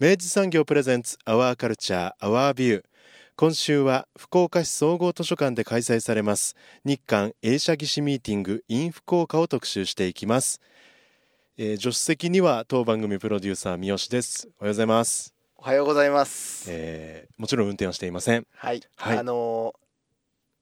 [0.00, 2.84] 明治産業プレゼンツアワーカルチャーアワービュー
[3.34, 6.54] 今週は福岡市総合図書館で開催されます。
[6.84, 10.60] 日韓映写技師ミーティング in 福岡を特集していきます、
[11.56, 14.48] えー、助手席には当番組プロデューサー三好です。
[14.60, 15.34] おはようございます。
[15.56, 18.46] おはようございます、えー、もちろん運転はしていません。
[18.54, 19.74] はい、はい、あの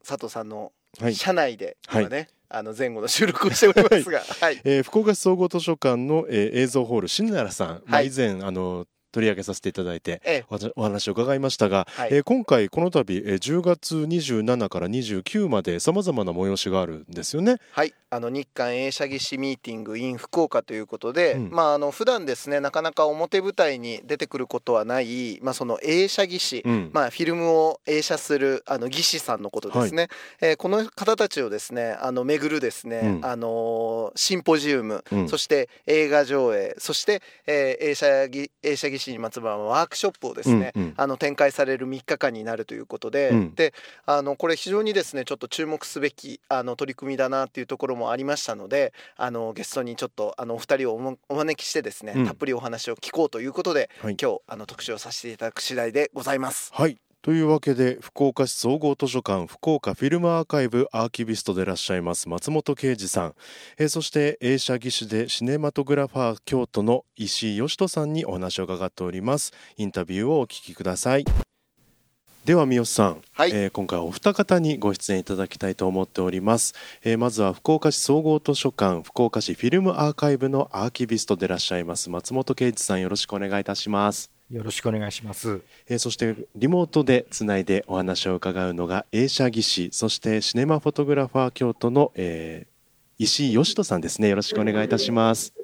[0.02, 0.72] ー、佐藤さんの
[1.12, 8.86] 車内で今ね、はいあの前後の収録をしておりますが、はい、えー、福岡市総合図書館の、えー、映像ホール新奈良さん、はい、まあ、以前あの
[9.16, 17.56] 取り上げさせていただいて、ええ、お話を伺いましたが、はい、えー、今回この度、えー、10月27から29までさまざまな催しがあるんですよね。
[17.70, 17.94] はい。
[18.08, 30.08] あの日韓映写技師ミーティング in 福岡ということで、うん、まああの普段ですねなかなか表舞台に出てくることはない、まあ、その映写技師、うん、まあ、フィルムを映写するあの技師さんのことですね、は
[30.46, 56.70] い、えー、この方たちをですねあの巡るですね、うん、あのシンポジウム、そして映画上映そして、えー、映写技映写技師にまつわるワークショップをですね、うんうん、あの展開される3日間になるということで、であのこれ非常にですねちょっと注目すべきあの取り組みだなっていうところもありましたのであのゲストにちょっとあのお二人をお招きしてですね、うん、たっぷりお話を聞こうということで、はい、今日あの特集をさせていただく次第でございます。
[56.74, 63.34] はいというわけで福岡市総合図書館福岡フィルムアーカイブアーキビストでいらっしゃいます松本啓二さん、
[63.78, 69.52] えー、そして映写技師でシネマトグラファー京都の石井義人さんにお話を伺っております。
[69.76, 71.24] インタビューをお聞きください。
[72.44, 92.76] では三好さん、はい、えー、今回お二方にご出演いただきたいと思っております、えー、まずは福岡市総合図書館福岡市フィルムアーカイブのアーキビストでいらっしゃいます松本啓一さんよろしくお願いいたしますよろしくお願いします、えー、そしてリモートでつないでお話を伺うのが映写技師そしてシネマフォトグラファー京都の、えー、
[93.18, 94.28] 石井義人さんですね。
[94.28, 95.54] よろしくお願いいたします。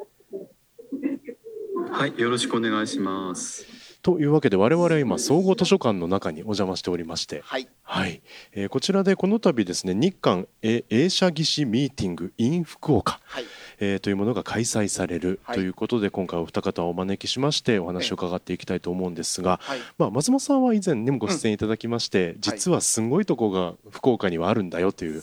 [1.90, 3.66] はいよろしくお願いします。
[4.02, 8.20] というわけで我々は今総合図書館の中にお邪魔しておりまして、はい、はい、
[8.52, 13.44] えー、こちらでこの度ですね日韓映写技師ミーティング in 福岡、はい、
[13.78, 25.22] えー、というものが開催されるということで、今回お二方をお招きしましてお話を伺っていきたいと思うんですが、はい、まあ、松本さんは以前にもご出演いただきまして、うん、実はすごいとこが福岡にはあるんだよという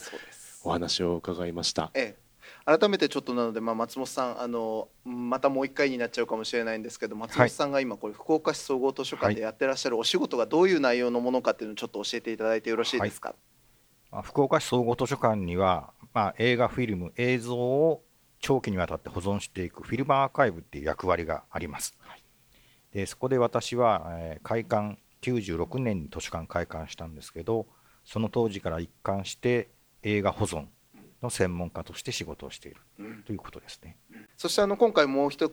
[0.64, 1.92] お話を伺いました。
[1.94, 2.30] ええ。
[2.66, 13.34] 改めてちょっとなので、まあ、松本さんあのまたもう一回になっちゃうかもしれないんですけど松本さんが今これ福岡市総合図書館でやってらっしゃるお仕事がどういう内容のものかっていうのをちょっと教えていただいてよろしいですか、
[14.12, 18.04] はい、福岡市総合図書館には、まあ、映画フィルム映像を
[18.40, 21.98] 長期にわたって保存していくフィルムアーカイブっていう役割があります。
[22.92, 27.68] でそこで私は、えー、開館96年に図書館開館したんですけど
[28.04, 29.70] その当時から一貫して
[30.02, 30.66] 映画保存
[31.22, 32.82] の専門家として仕事をしている
[33.26, 33.98] ということですね。
[34.38, 35.50] そしてあの今回もう一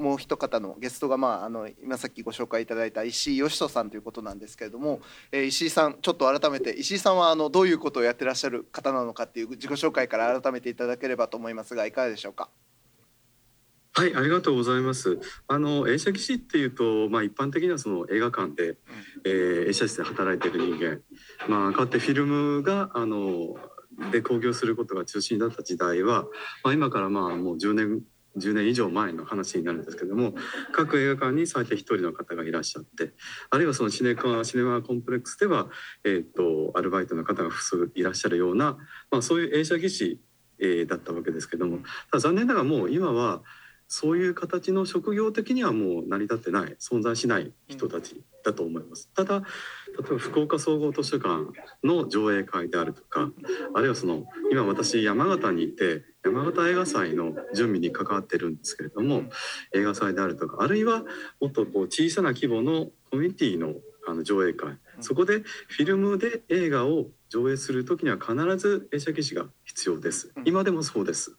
[0.00, 5.00] もう一方のゲストが、まあ、あの今さっきご紹介いただいた石井義人さんということなんですけれども、
[5.30, 12.48] えー、石井さんちょっと改めて石井さんはあのどういうことをやってらっしゃる方なのかっていう自己紹介から改めていただければと思いますがいかがでしょうか？
[13.92, 15.18] はい、ありがとうございます。
[15.48, 18.76] あの映写技師っていうと、まあ一般的にはその映画館で、うん、
[19.26, 21.00] えー、映写室で働いている人間、
[21.48, 23.56] まあかってフィルムがあの
[24.12, 26.24] で興行することが中心だった時代は、
[26.64, 28.00] まあ、今からまあもう10年
[28.38, 30.34] 10年以上前の話になるんですけども
[30.72, 33.12] 各映画館に最低1人の方がいらっしゃって
[33.50, 35.68] あるいはそのシネカシネマコンプレックスでは、
[36.04, 38.76] えーと、アルバイトの方が複数いらっしゃるような、
[39.10, 40.20] まあ、そういう映写技師、
[40.58, 41.78] えー、だったわけですけども
[42.10, 43.42] ただ残念ながらもう今は
[43.92, 49.10] そういう形の職業的にはもう成り立ってない存在しない人たちだと思います。
[49.14, 49.42] ただ
[49.98, 51.52] 例えば福岡総合図書館
[51.84, 53.30] の上映会であるとか
[53.74, 59.24] あるいはその今私山形にいて山形映画祭の準備に関わってるんですけれども
[59.74, 61.02] 映画祭であるとかあるいは
[61.40, 63.74] もっとこう小さな規模のコミュニティの
[64.08, 64.78] あの上映会。
[65.00, 70.32] そこでフィルムで映画を上映する時には必ず映写技師が必要です。
[70.44, 71.36] 今でもそうです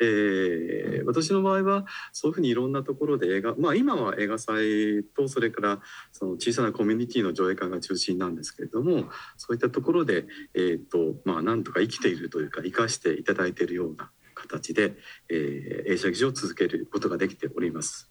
[0.00, 5.80] えー、私の場合はそういうふうにいろんなところで映画まあ今は映画祭とそれから
[6.12, 9.04] その小さなコミュニティの上映会が中心なんですけれども
[9.36, 14.94] そういったところで、えーとまあ、なんとか生きているというか生かしていただいているような形で、
[15.28, 18.10] えー、映写技師を続けることができております。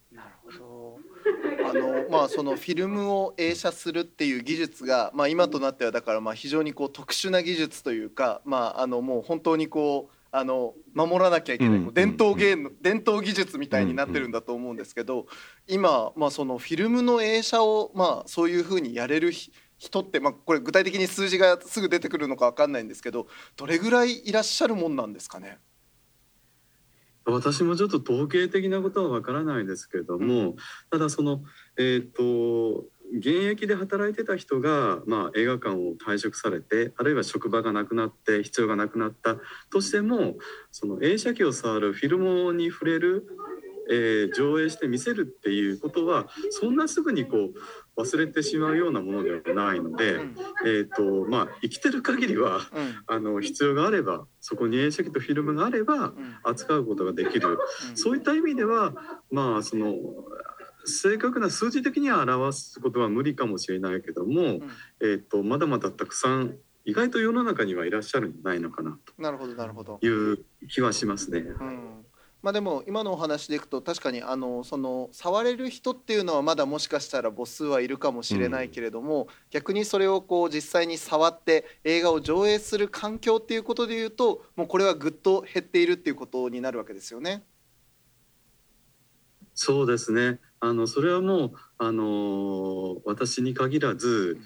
[1.65, 15.27] あのまあそのフィルムを映写するっていう技術が、まあ、今となってはだからまあ非常にこう特殊な技術というか、まあ、あのもう本当にこうあの守らなきゃいけない、うん、伝統芸能、うん、伝統技術みたいになってるんだと思うんですけど、
[15.67, 19.31] 今、まあ、そのフィルムの映写を、まあ、そういうふうにやれる
[19.77, 25.59] 人って、まあ、これ具体的に数字がすぐ出てくるのか分かんないんですけどどれぐらいいらっしゃるもんなんですかね？
[27.25, 30.55] 私もちょっと統計的なことはわからないですけれども、うん、
[30.89, 31.41] ただその
[31.77, 39.35] えっ、ー、と現役で働いてた人が、まあ、映画館を退職されてあるいは職場がなくなって必要がなくなった
[39.71, 40.35] としても
[40.71, 43.27] その映写機を触るフィルムに触れる、
[43.91, 47.37] えー、上映して見せるっていうことはそんなすぐにこ
[47.95, 52.63] う忘れてしまうようなものではないので、うん、えーとまあ、生きてる限りは、うん、
[53.05, 56.13] あの必要があればそこに映写機とフィルムがあれば
[56.43, 58.93] 扱うことができる、うん、そういった意味では
[59.29, 59.93] まあその
[60.85, 64.61] 正確な数字的には表すことは無理かもしれないけども、うん、
[65.01, 70.39] えーと、まだまだたくさん意外と世の中にはいらっしゃるんじゃないのかなとなるほどなるほどいう
[70.69, 71.39] 気はしますね。
[71.39, 72.05] うん
[72.41, 87.43] まあ、でも今のお話でいくと確かにあのその触れる人っていうのはまだもしかしたら母数はいるかもしれないけれども、うん、逆にそれをこう実際に触って映画を上映する環境っていうことでいうともうこれはぐっと減っているっていうことになるわけですよね。
[89.55, 94.37] そうですねあのそれはもうあの私に限らず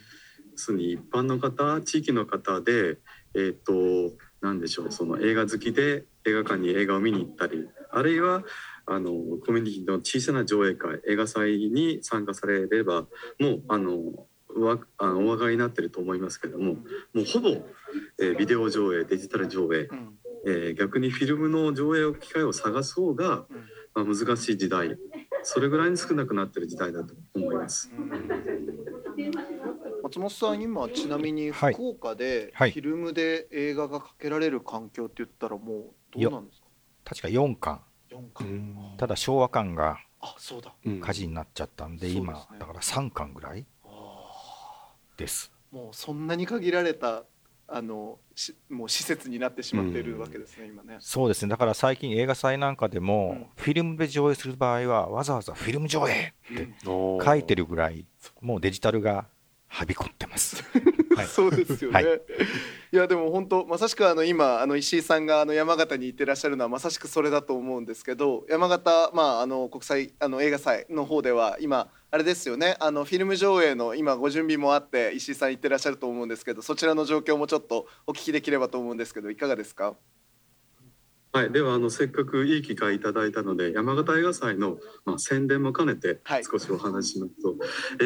[0.56, 2.98] すに一般の方地域の方で
[3.36, 8.42] えっ、ー、と何でしょうその映画好きで映画館に映画を見に行ったりあるいは
[8.88, 9.12] あの
[9.46, 13.02] コミュニティの小さな上映会映画祭に参加されれば
[13.40, 14.00] もうあの
[14.60, 16.74] わあのお分かりになってると思いますけども
[17.14, 17.50] もうほぼ、
[18.20, 19.88] えー、ビデオ上映デジタル上映、
[20.48, 23.46] えー、逆にフィルムの上映機会を探す方が、
[23.94, 24.98] まあ、難しい時代
[25.44, 27.92] それぐらいに少なくなってる時代だと思います。
[30.04, 36.68] 松本さん今ちなみに福岡でフィルムで映画がかけられる環境って言ったらもうどうなんですか？
[37.04, 37.82] 確か4巻。
[38.98, 40.00] ただ昭和館が
[41.02, 43.66] 火事になっちゃったんで、今だから3巻ぐらい
[45.18, 45.52] です。
[45.72, 47.26] もうそんなに限られた
[47.70, 48.20] あの
[48.70, 50.98] もう施設になってしまっているわけですね、うん、今ね。
[51.00, 51.50] そうですね。
[51.50, 58.06] だから最近映画祭なんかでも、うん、フィルムで上映する場合はわざわざフィルム上映って書いてるぐらい、
[58.42, 59.28] もうデジタルが
[59.68, 60.64] はびこってます。
[61.16, 62.22] はい、そうですよね、はい、
[62.92, 72.76] いやでも本当まさしくあの今あの石井さんがあの山形に行ってらっしゃるのはまさしくそれだと思うんですけど山形、まあ、あの国際あの映画祭の方では今あれですよね。
[72.80, 79.96] あのフィルム上映の今ご準備もあって石井さん行ってらっしゃると思うんですけどそちらの状況もちょっとお聞きできればと思うんですけどいかがですか？
[81.34, 86.20] はい、ではあのせっかくいい機会いただいたので山形映画祭の、まあ、宣伝も兼ねて
[86.50, 87.58] 少しお話ししますと、はい、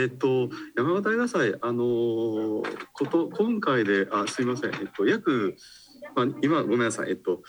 [0.04, 5.56] えっ、と山形映画祭あのー、こと今回であすいません、えっと、約
[6.16, 7.42] まあ、今ごめんなさい、えっと、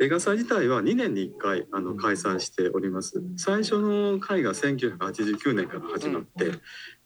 [0.00, 3.22] 映画祭自体は2年に1回あの開催しております。
[3.36, 6.52] 最初の回が1989年から始まって、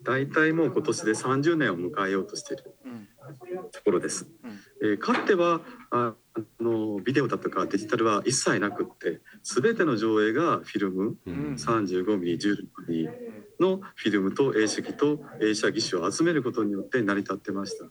[0.02, 2.64] 大体もう今年で30年を迎えようとしている
[3.72, 4.26] ところです。
[4.82, 5.60] えー、かつては
[5.90, 6.14] あ
[6.60, 12.56] のビデオだとかデジタルは一切なくって全ての上映がフィルム、うん、35ミリ16
[12.88, 13.08] ミリ
[13.60, 17.84] のフィルムと映写機と映写機種を集めることによって成り立ってました。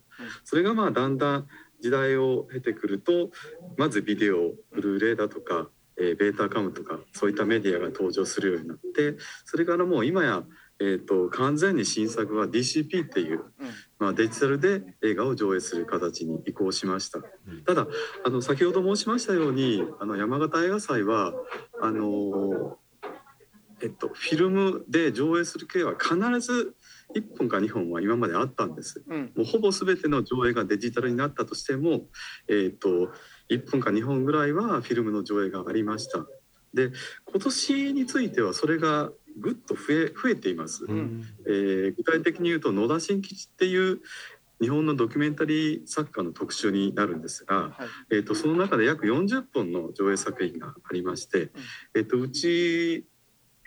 [0.44, 1.48] それがまあだんだん
[1.82, 3.32] 時代を経てくると
[3.78, 10.44] まずビデオブルーレイだとか、えー、ベータカムとかそういったメディアが登場するようになってそれからもう今や、
[10.80, 13.44] えーと、完全に新作は DCP っていう、
[14.02, 17.20] まあ、デジタルで映画を上映する形に移行しました。
[17.68, 17.86] ただ
[18.26, 21.34] あの先ほど申しましたようにあの山形映画祭は
[21.80, 22.80] あの
[23.84, 26.76] えっと、フィルムで上映する系は必ず
[27.16, 32.02] 1本か2本は今まであったんです、うん、もうほぼ全ての上映がデジタルになったとしても、
[32.48, 33.12] えーと、
[33.50, 36.26] 1本か2本ぐらいはフィルムの上映がありました。
[36.74, 36.92] で
[37.26, 44.02] 今年についてはそれがぐっと増え増えています、うん、えー、具体的に言うと野田新吉っていう
[44.62, 47.70] 日本のドキュメンタリー作家の特集になるんですが、は
[48.12, 51.50] い、えーと、その中で約40本の上映作品がありまして、うん、
[51.96, 53.08] えーと、うち、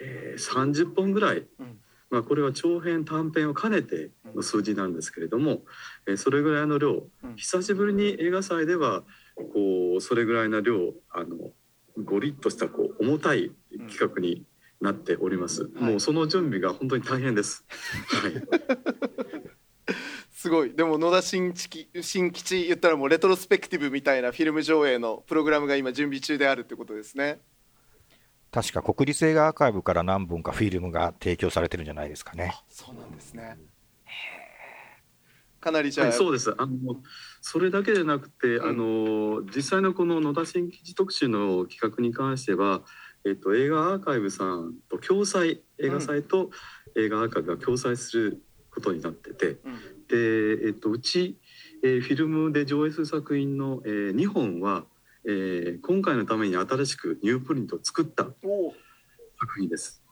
[0.00, 1.78] えー、30本ぐらい、うん、
[2.10, 5.62] まあ、これは長編短編を兼ねての数字なんですけれども、
[6.06, 7.02] えー、それぐらいの量、
[7.34, 9.02] 久しぶりに映画祭では
[9.34, 11.50] こうそれぐらいの量あの
[12.04, 13.50] ゴリッとしたこう重たい
[13.88, 14.44] 企画に
[14.84, 17.64] なっております、もうその準備が本当に大変です。
[18.06, 18.32] はい。
[20.32, 20.74] すごい。
[20.74, 27.40] でも野田新吉新吉言ったらもうレトロスペクティブみたいなフィルム上映のプログラムが今準備中であるってことですね。
[28.50, 32.54] 確か国立映画アーカイブから何本かフィルムが提供されてるんじゃないですかね。
[32.68, 33.58] そうなんですね。
[35.60, 36.54] かなりじゃあ、はい、そうです。
[36.58, 36.76] あの
[37.40, 42.82] それだけでなくて、うん、あの実際のこの野田新吉特集の企画に関しては
[43.26, 46.50] えっと、映画アーカイブさんと共催映画祭と
[46.96, 51.38] 映画アーカイブが共催することになってて、うん、で、えっと、うち、
[51.82, 54.84] えー、フィルムで上映する作品の、えー、2本は、
[55.26, 58.34] えー、今回のために新しくニュープリントを作った作
[59.58, 60.02] 品です。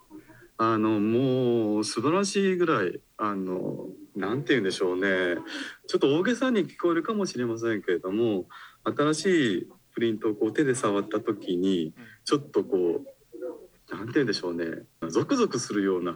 [0.58, 5.40] あのもう素晴らしいぐらいあのなんて言うんでしょうね。
[5.88, 8.46] ちょっと大げさに聞こえるかもしれませんけれども
[8.84, 11.94] 新しいプリントをこう手で触った時に
[12.24, 14.64] ちょっとこうなんて言うんでしょうね。
[15.08, 16.14] ゾクゾクするような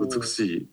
[0.00, 0.68] 美しい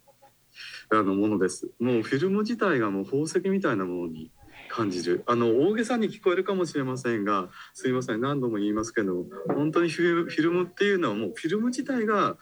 [0.89, 1.69] あのものです。
[1.79, 4.31] もうフィルム自体がもう宝石みたいなものに
[4.69, 5.23] 感じる。
[5.27, 8.21] あの大げさに聞こえるかもしれませんがすいません。
[8.21, 12.37] 何度も言いますけど本当にフィルムっていうのはもうフィルム自体が、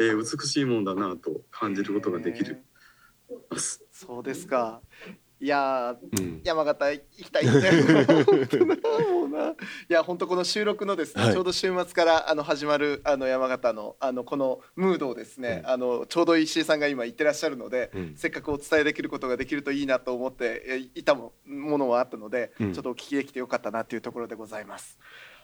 [0.00, 2.64] えー、美しいものだなと感じることができる。
[3.92, 4.82] そうですか。
[5.42, 7.52] いや、うん、山形行きたいね
[9.10, 9.48] もうな。
[9.48, 9.54] い
[9.88, 24.96] や本当この収録のですね、はい、ちょうど週末からあの始まるあの山形のあのこのムードをですね、うん、あのちょうど石井さんが今言ってらっしゃるので、うん、せっかくお伝えできることができるといいなと思っていたものはあったので、ちょっとお聞きできてよかったなというところでございます。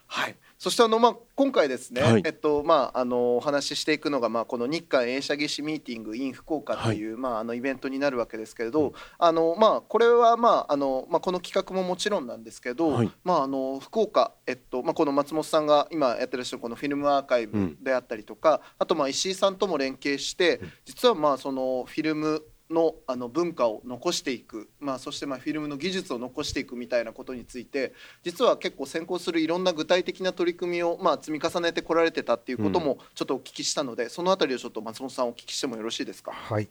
[0.08, 36.32] はい、そしてあの、まあ、今回ですね、はい、えっとまあ、あのお話ししていくのが、まあ、この日韓映写技師ミーティング in 福岡という、はい、まあ、あのイベントになるわけですけれど、うん、あのまあ、これは、まああのまあ、この企画ももちろんなんですけど、はい、まあ、あの福岡、えっとまあ、この松本さんが今やってらっしゃるこのフィルムアーカイブであったりとか、うん、あとまあ石井さんとも連携して実はまあそのフィルムのあの文化を残していく、まあ、そしてまあフィルムの技術を残していくみたいなことについて実は結構先行するいろんな具体的な取り組みをまあ積み重ねてこられてたっていうこともちょっとお聞きしたので、うん、そのあたりをちょっと松本さんお聞きしてもよろしいですか？
[36.32, 36.68] はい。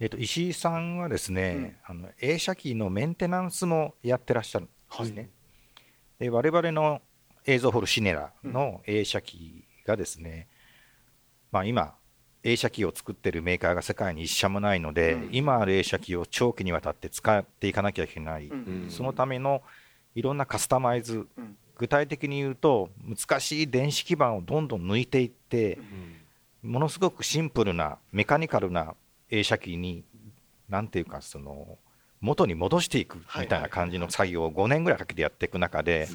[0.00, 5.22] えー、と石井さんはですね、うん、あの映写機のメンテナンスもやってらっしゃるんですね。
[5.22, 5.30] はい、
[6.18, 7.00] で我々の
[7.46, 10.56] 映像ホールシネラの映写機がですね、うん、
[11.52, 11.94] まあ、今
[12.42, 19.62] 映写機を作ってるメーカーが世界に一社もないので、うん、今ある映写機を長期にわたって使っていかなきゃいけない、うん、そのための
[20.14, 25.78] いろんなカスタマイズ、うん、具体的に言うと難しい電子基板をどんどん抜いていって、
[26.62, 28.94] ものすごくシンプルなメカニカルな
[29.30, 30.02] 映写機に
[30.68, 31.78] 何ていうかその
[32.20, 36.08] 元に戻していくみたいな感じの作業を5年ぐらいかけてやっていく中で、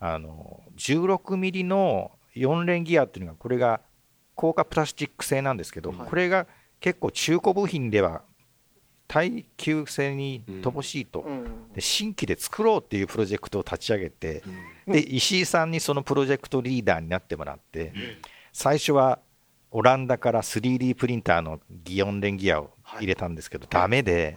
[0.00, 3.80] あの16ミリの4連ギアっていうのがこれが
[4.34, 6.46] 高価プラスチック製なんですけど、はい、これが
[6.80, 8.22] 結構中古部品では
[9.06, 14.42] 耐久性に乏しいと、うん、で新規で作ろうっていうプロジェクトを立ち上げて、
[14.86, 17.94] うん、で石井さんにそのプロジェクトリーダーになってもらって、うん、
[18.52, 19.18] 最初は
[19.70, 24.36] オランダから 3D プリンターのギオンレンギアを入れたんですけど、はい、ダメで、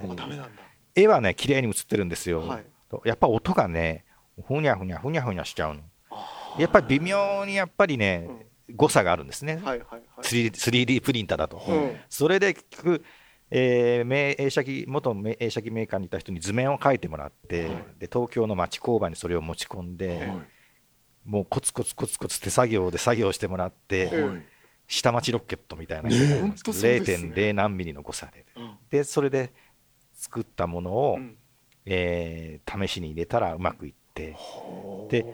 [0.96, 2.66] 絵はね綺麗に写ってるんですよ、はい、
[3.06, 4.04] やっぱ音がね
[4.46, 5.82] ふにゃふにゃふにゃふにゃしちゃうの。
[6.58, 13.04] やっぱり微妙にやっぱりね、誤差があるんですね、はいはいはい、3D プリンターだと、うん、それで結局、
[13.50, 20.42] えー、映写機元映写機メーカーにいた人に図面を描いてもらって、はい、で東京の町工場にそれを持ち込んで、はい、
[21.26, 24.44] もうコツコツコツコツ手作業で作業してもらって、はい、
[24.88, 29.54] 下町ロケットみたいな、ね、0.0何ミリの誤差で、うん、でそれで
[30.14, 31.38] 作ったものを、うん、
[31.86, 34.36] えー、試しに入れたらうまくいって
[35.10, 35.26] で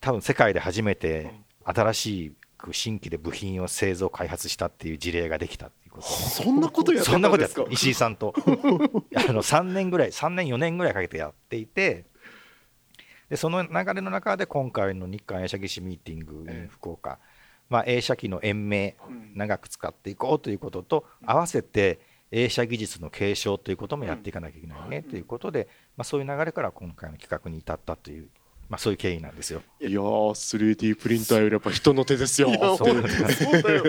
[0.00, 1.32] 多分世界で初めて
[1.64, 2.32] 新しい
[2.72, 6.06] 新規で部品を製造開発したっていう事例ができたっていうこと。
[6.06, 8.34] そんなことやそんなことや石井さんと。
[9.14, 12.04] あの3年ぐらい3年4年ぐらいかけてやっていて
[13.28, 17.18] でその流れの中で今回の日韓映写技師ミーティング in 福岡、
[17.68, 18.96] まあ、映写機の延命
[19.34, 28.28] 長く使っていこうということと合わせて映写技術の継承ということもやっていかなきゃいけないねということで、まあ、そういう流れから今回の企画に至ったという
[28.68, 29.62] まあ、そういう経緯なんですよ。
[29.80, 32.48] いやー 3D プリンターよりやっぱ人の手ですよ。
[32.48, 33.02] いやそう
[33.62, 33.84] だよ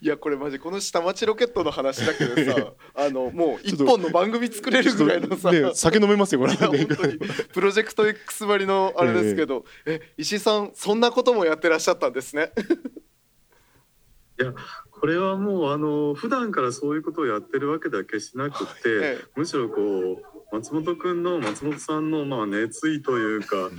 [0.00, 6.52] いやこれマジこの下町ロケットの話だけどさ あのもう一本の番組作れるぐらいのさ、ね、酒飲めますよこれ。
[6.52, 7.18] いや本当に
[7.52, 12.52] プロジェクト X 割のあれですけど、え石井さんそんなこともやってらっしゃったんですね？
[14.40, 14.54] いや
[14.90, 23.70] これはもうあの普段からそういうことをやってるわけでは決してなくて、ええむしろこう松本君の松本さんのまあ熱意というか、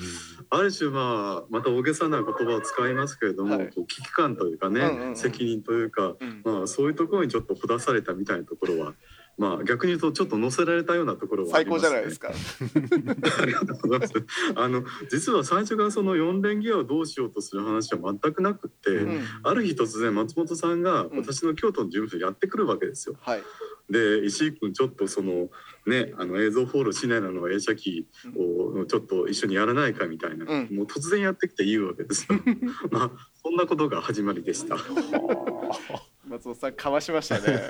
[0.49, 8.93] ある種まあまた大げさな言葉を使いますけれども、はいこう危機感というかね、うんうんうん責任というか、うんまあそういうところにちょっとほだされたみたいなところは。
[9.37, 12.29] まあ逆に言うとちょっと乗せられたようなところはあ最高ります、ね、じゃないですか。
[13.41, 14.13] ありがとうございます。
[14.55, 23.15] あの実は最初からその四連ギアをどうしようとする話は全くなくって、うんある日突然松本さんがうん私の京都の事務所にやってくるわけですよ。
[23.21, 23.43] はい。
[23.89, 25.49] で石井君ちょっとその
[25.85, 32.39] ねあの映像フォールしないなの映写機をちょっと一緒にやらないかみたいな、うんもう突然やってきて言うわけですよ。
[32.91, 33.11] まあ
[33.43, 34.75] そんなことが始まりでした。
[36.27, 37.61] 松本さんかわしましたね。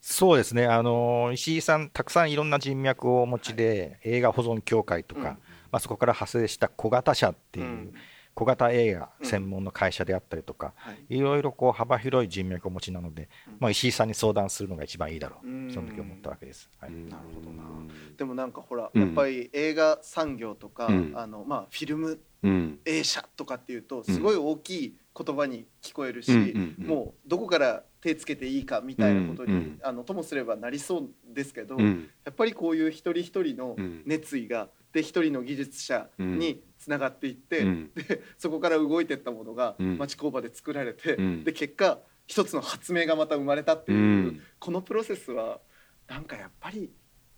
[0.00, 5.36] そうですね、あの石井さん、たくさんいろんな人脈をお持ちで、映画保存協会とか、うんま
[5.72, 7.94] あ、そこから派生した小型社っていう、うん
[8.38, 11.16] 小型映画専門の会社であったりとか、はい。
[11.16, 13.56] いろいろこう幅広い人脈をお持ちなので、うん。
[13.58, 16.70] まあ、石井さんに相談するのが一番いいだろう、うんその時思ったわけです。
[16.80, 16.92] はい。
[16.92, 17.64] なるほどな。
[18.16, 19.02] でもなんかほら、うん。
[19.02, 21.12] やっぱり映画産業とか、うん。
[21.16, 22.78] あのまあフィルムうん。
[22.84, 26.30] 映写とかっていうとすごい大きい言葉に聞こえるし、
[26.78, 29.58] もうどこから手つけていいかみたいなことに、うん。
[29.58, 29.78] うん。
[29.82, 32.08] あのともすればなりそうですけど、うん。
[32.24, 34.04] やっぱりこういう一人一人のうん。
[34.06, 37.90] 熱意がで一人の技術者につながっていって、うん。
[37.94, 39.98] でそこから動いていったものがうん。
[39.98, 41.44] 町工場で作られて、うん。
[41.44, 44.42] で結果一つの発明がまた生まれたっていう、うん。
[44.58, 45.60] このプロセスは
[46.08, 46.90] なんかやっぱり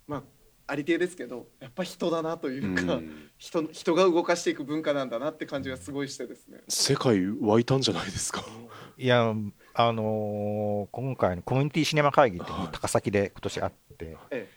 [0.07, 0.23] まあ
[0.67, 3.29] ありていですけどやっぱ人だなというか、うん。
[3.37, 6.59] 人人が動かしていく文化なんだなって感じがすごいしてですね。
[6.69, 8.45] 世界湧いたんじゃないですか？
[8.97, 9.35] いや、
[9.73, 14.49] あのー今回のコミュニティシネマ会議っていうのが高崎で今年あって、え。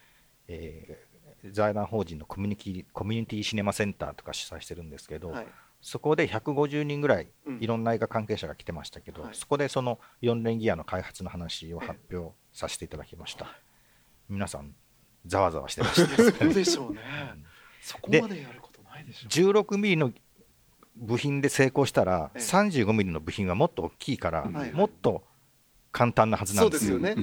[0.46, 1.03] えー
[1.50, 5.46] 財団法人のコミュニティコミュニティシネマセンターとか主催してるんですけど、えはい。
[5.80, 7.58] そこで150人ぐらいうん。
[7.60, 9.34] いろんな映画関係者が来てましたけど、はい。
[9.34, 13.46] そこでその4連ギアの開発の話を発表させていただきました。
[14.28, 14.74] 皆さん、
[15.26, 16.22] ざわざわしてました。
[16.38, 17.00] そうでしょうね。
[17.82, 20.12] そこまでやることないでしょ16ミリの
[20.96, 22.40] 部品で成功したら、ええ。
[22.40, 24.72] 35ミリの部品はもっと大きいから、はい。
[24.72, 25.22] もっと
[25.94, 26.56] 簡単なはずう。
[26.56, 27.14] なんですすよね。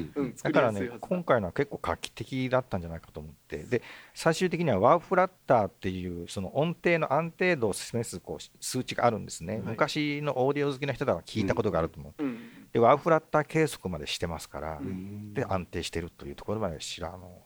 [0.41, 3.57] だからね今回のは結構画期的だったんじゃないかと思って。
[3.65, 3.81] で
[4.13, 9.63] 最終的にはワウフラッターっていうその音程の安定度を示すこう数値があるんですね、はい。
[9.63, 12.39] 昔のオーディオ好きな人では聞いたことがあると思う、うん、
[12.71, 15.33] でワウフラッター計測までしてますから、うん。
[15.33, 17.41] で安定してるというところまで知らあの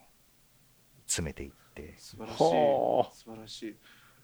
[1.07, 1.95] 詰めていって。
[1.97, 2.43] 素晴らしい。
[2.43, 3.75] はあ素晴らしい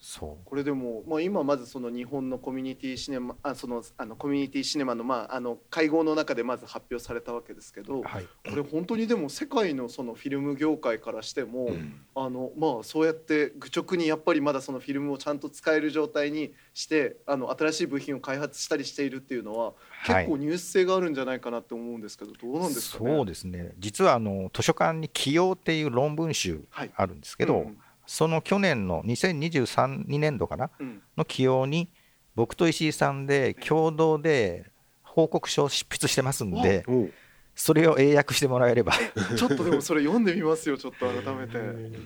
[0.04, 0.46] そう。
[0.46, 8.28] これでも、まあ、今まずその日本のコミュニティシネマあそのあのコミュニティシネマの,、まあ、あの会合の中でまず発表されたわけですけど、はい。
[8.50, 12.02] これ本当にでも世界のそのフィルム業界からしても、うん。
[12.16, 20.26] あのまあ、そうやって愚直にやっぱりまだそのフィルムをちゃんと使える状態にしてあの新しい部品を開発したりしているっていうのは、はい。
[20.26, 23.16] 結構入手性があるんじゃないかなって思うんですけどどうなんですかね？
[23.18, 23.74] そうですね。
[23.78, 26.92] 実はあの図書館に「起用」っていう論文集はい。
[26.96, 27.78] あるんですけど、うん
[28.12, 31.02] その去年の2023、2年度かなうん。
[31.16, 31.90] の起用に
[32.36, 34.70] 僕と石井さんで共同で
[35.02, 37.14] 報告書を執筆してますんでおう
[37.62, 38.94] それを英訳してもらえれば
[39.38, 41.60] ちょっとでもそれ読んでみますよちょっと改めて。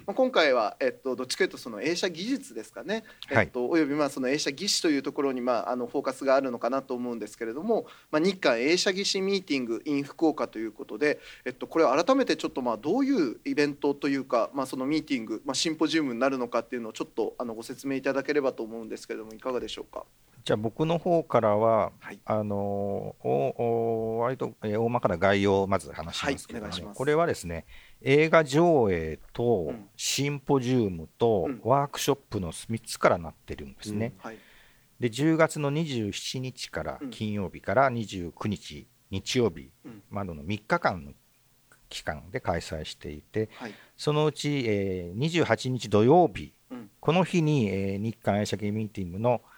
[0.05, 20.03] まあ、今回は、えっと、どっちかというとその映写技術ですかね、はいえっと、およびまあその映写技師というところに、まあ、あのフォーカスがあるのかなと思うんですけれども、まあ、日韓映写技師ミーティング in 福岡ということで、えっと、これ改めてちょっとまあどういうイベントというか、まあ、そのミーティング、まあ、シンポジウムになるのかっていうのをちょっとあのご説明いただければと思うんですけれどもいかがでしょうか？
[20.45, 22.19] じゃあ僕の方からは、はい。
[22.23, 23.17] あのお
[23.57, 27.65] お割と、えー大まかな概要をまず話しますけども、はいこれはですね
[28.01, 29.89] 映画上映とうん。
[29.97, 31.61] シンポジウムとうん。
[31.63, 34.13] ワークショップの3つからなってるんですね。
[34.19, 34.37] はい。
[34.99, 37.09] で10月の27日からうん。
[37.09, 40.03] 金曜日から29日日曜日うん。
[40.11, 41.11] までの3日間の
[41.89, 43.73] 期間で開催していてはい。
[43.97, 46.89] そのうち、えー28日土曜日うん。
[46.99, 49.54] この日に、えー日韓映写系ミーティングの,、えー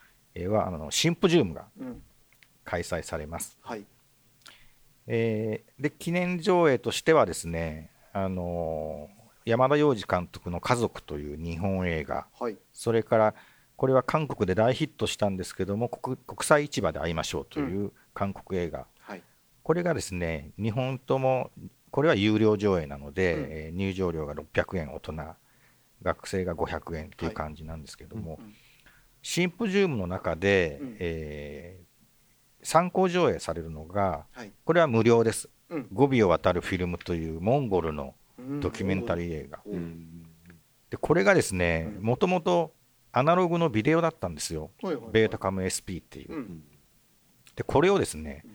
[0.48, 2.04] はあのシンポジウムがうん。
[2.64, 3.58] 開催されます。
[3.62, 3.86] はい。
[5.08, 12.28] えーで記念上映としてはですね、あのー山田洋次監督の「家族」という日本映画。
[12.38, 12.58] はい。
[12.74, 13.36] それから
[13.78, 19.24] これは韓国で大ヒットしたんですけども国国際市場で会いましょうという韓国映画、はい。
[19.64, 21.52] これがですね日本とも
[21.92, 23.52] これは有料上映なので、うん。
[23.52, 25.14] えー入場料が600円大人
[26.04, 28.54] 学生が500円っていう感じなんですけども、うん
[29.30, 38.16] シンポジウムの中で、うん、えー、参考上映されるのが、はい、これは無料です、うん、5尾を渡るフィルムというモンゴルの
[38.62, 40.24] ドキュメンタリー映画、うん、
[40.90, 42.72] でこれがですねもともと
[43.12, 46.46] アナログのビデオだったんですよ、はいはいはい、ベータカム SP っていう、
[47.58, 48.46] でこれをですね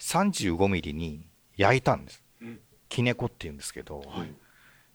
[0.00, 2.24] 35ミリに焼いたんです、
[2.88, 4.34] キネコっていうんですけど、はい、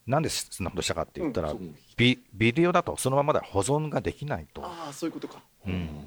[0.06, 1.54] なんでそんなことしたかって言ったら、
[1.96, 4.62] ビビデオだとそのままでは保存ができないと。
[4.64, 6.06] ああそういうことか、うん、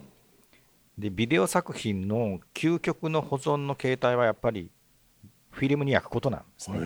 [0.98, 4.70] でビデオ作品の究極の保存の形態はやっぱり
[5.52, 6.80] フィルムに焼くことなんですね。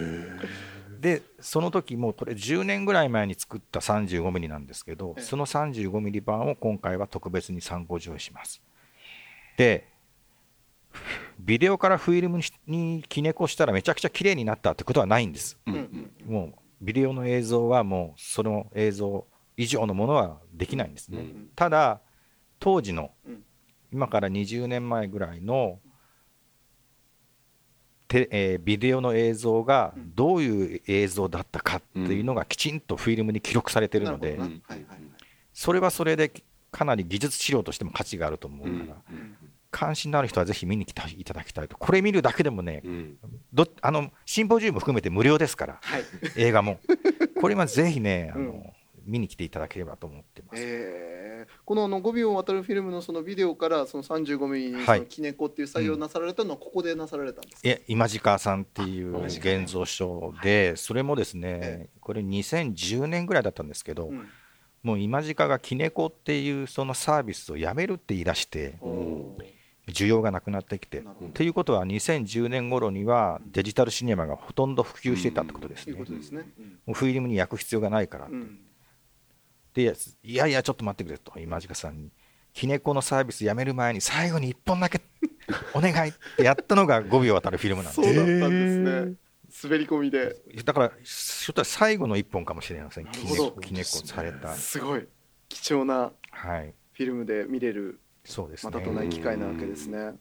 [1.02, 8.62] でその時もこれ10年ぐらい前に作った 35mm なんですけどその 35mm 版を今回は特別に参考上映します。
[9.58, 9.88] で
[11.40, 22.02] ビデオからフィルムにきねこしたらめちゃくちゃ綺麗になったってことはないんです、うん、もうビデオの映像はもうその映像以上のものはできないんですね、うん、ただ
[22.60, 23.12] 当時の、
[23.92, 25.80] 今から20年前ぐらいの
[28.08, 34.38] テ、えー、ビデオの映像がどういう映像だったかっていうのがきちんとフィルムに記録されてるので、
[35.54, 36.32] それはそれで
[36.72, 39.02] かなり技術資料としても価値があると思うから、
[39.72, 43.18] 関心のある人はぜひ見に来ていただきたいと、これ見るだけでもね、うん、
[43.54, 46.04] どあのシンポジウム含めて無料ですから、はい、
[46.36, 46.80] 映画も。
[47.40, 48.64] これはぜひね、あの、うん、
[49.06, 50.62] 見に来ていただければと思ってます。
[50.64, 64.28] えー、このあの5秒渡るフィルムのそのビデオからその35ミリのキネコっていう作業をなさられたのはここでなさられたんですか、うん、今近さんっていう現像書で、それもですね、これ2010年ぐらいだったんですけど、うん、
[64.84, 68.78] もう今近がキネコっていうそのサービスをやめるって言い出して。
[69.92, 71.04] 需要がなくなってきて。
[71.34, 75.96] ということは2010年頃にはデジタルシネマがほとんど普及していたってことですね。
[76.86, 78.30] もうフィルムに焼く必要がないから
[79.74, 82.12] でいやいやちょっと待ってくれと今近さんに。
[82.54, 85.00] きねこのサービスやめる前に最後に1本だけ
[85.74, 88.04] お願いってやったのが5秒渡るフィルムなんです。
[88.04, 89.16] そうだったんですね。
[89.64, 90.36] 滑り込みで。
[90.64, 93.06] だからひょっと最後の1本かもしれません。
[93.08, 93.18] き
[93.74, 94.54] ねこされた。
[94.56, 95.08] すごい。
[95.50, 100.14] 貴重なフィルムで見れるそうです、ね、またとない機会なわけですね。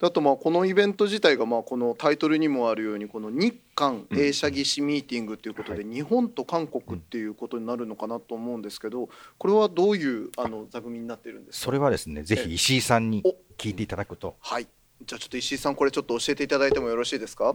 [0.00, 11.64] あとまあこのイベント自体がまあこのタイトルにもあるようにこの日韓映写技師ミーティングということで日本と韓国っていうことになるのかなと思うんですけどこれはどういうあの座組になってるんですか？
[11.66, 13.22] それはですねぜひ石井さんに
[13.58, 14.36] 聞いていただくと。
[14.40, 14.66] はい。
[15.04, 17.54] じゃあちょっと石井さんこれちょっと教えていただいてもよろしいですか？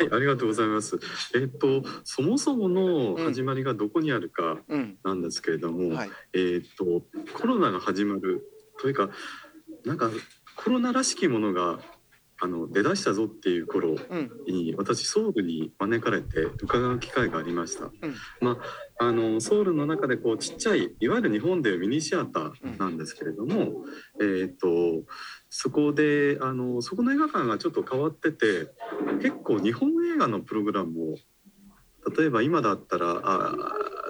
[0.00, 0.98] はい、ありがとうございます。
[1.34, 4.58] えっと、そもそもの始まりがどこにあるか
[5.04, 7.02] なんですけれども、うんはい、えっと、
[7.34, 8.48] コロナが始まる
[8.80, 9.10] というか、
[9.84, 10.10] なんか
[10.56, 11.80] コロナらしきものが
[12.42, 13.96] あの出だしたぞっていう頃
[14.46, 17.84] に、うん、私ソウルに招かれて伺う機会がありました。
[17.84, 18.56] うん、ま
[18.98, 23.84] ああのソウルの中でこうちっちゃいいわゆる日本でいうミニシアターなんですけれども、
[24.18, 24.68] うん、えっ、と
[25.50, 28.68] そこであのそこの映画館がちょっと変わってて
[29.20, 31.16] 結構日本映画のプログラムを
[32.16, 33.52] 例えば今だったらあ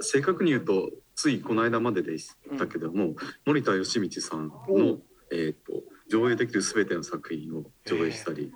[0.03, 4.98] 正確に言うとついこの間まででしたけども、うん、森田義道さんの、
[5.33, 8.53] えーと、上映できる全ての作品を上映したり。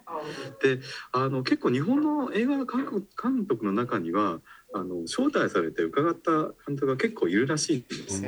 [0.62, 0.80] で
[1.12, 4.40] あの結構日本の映画監督の中には
[4.74, 6.32] あの招待されて伺った
[6.66, 8.22] 監督が結構いるらしいんです。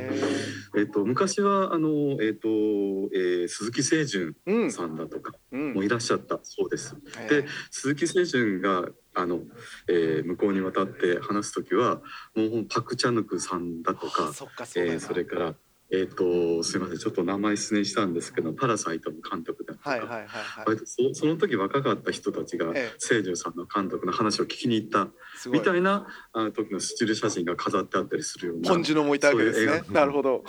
[0.77, 1.89] えっと昔はあの
[2.23, 6.95] えっと、えー、鈴木清純さんだとかもいらっしゃったそうです。
[6.95, 9.41] うん、で鈴木清純があの、
[9.89, 12.01] えー、向こうに渡って話す時は
[12.37, 15.55] もうパクチャヌクさんだとか、そえー、それから
[15.91, 16.99] えっ、ー、とすみません。
[16.99, 25.09] ちょっと名前失念したんですけど「パラサイト」の監督だとか、はいはいはいはい、そその時若かった人たちが清純さんの監督の話を聞きに行った
[25.51, 29.83] みたいなあの時のスチール写真が飾ってあったりするようなポンジュノもいたわけですね。
[29.91, 30.45] なるほど。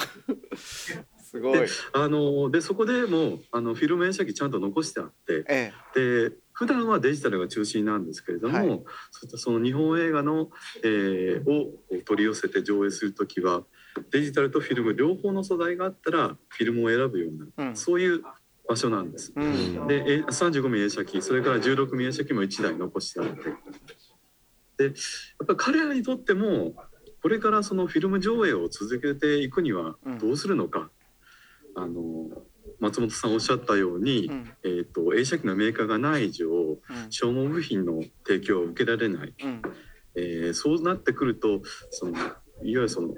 [0.57, 1.67] すごい。
[1.91, 8.81] あのでそこでもあのフィルム映写機ちゃんと残してあって、ええ、で普段はデジタルが中心なんですけれども、はい、
[9.35, 10.49] その日本映画の、
[10.83, 11.73] えー、を
[12.05, 13.63] 取り寄せて上映する時は
[14.11, 18.23] デジタルとフィルム両方の素材があったらフィルムを選ぶような、うん、そういう
[18.67, 19.33] 場所なんです。
[19.35, 23.43] うん、で35ミリ映写機それから16ミリ映写機も1台残してあって。
[24.77, 24.91] でや
[25.43, 26.73] っぱ彼らにとっても
[27.21, 30.91] これからそのフィルム上映を続けていくにはどうするのか、
[31.75, 32.41] うん、あの
[32.79, 36.77] 松本さんおっしゃったように、うん、えーと、映写機のメーカーがない以上、うん、
[37.09, 39.61] 消耗部品の提供を受けられない、うん、
[40.15, 42.31] えー、そうなってくるとそのいわ
[42.63, 43.15] ゆるその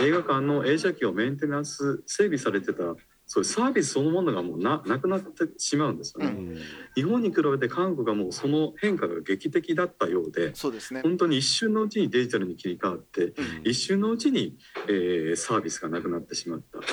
[0.00, 2.94] 映画館の映写機をメンテナンス整備されてた
[3.30, 6.58] そういうサービスそのものがもうななくなってしまうんですよね、うん、
[6.94, 14.56] 日本に比べて韓国はもうその変化が劇的だったようでそうです、ね、本当に一瞬のうちにデジタルに切り替わって、うん、一瞬のうちに、
[14.88, 16.88] えー、サービスがなくなってしまった、うん、ま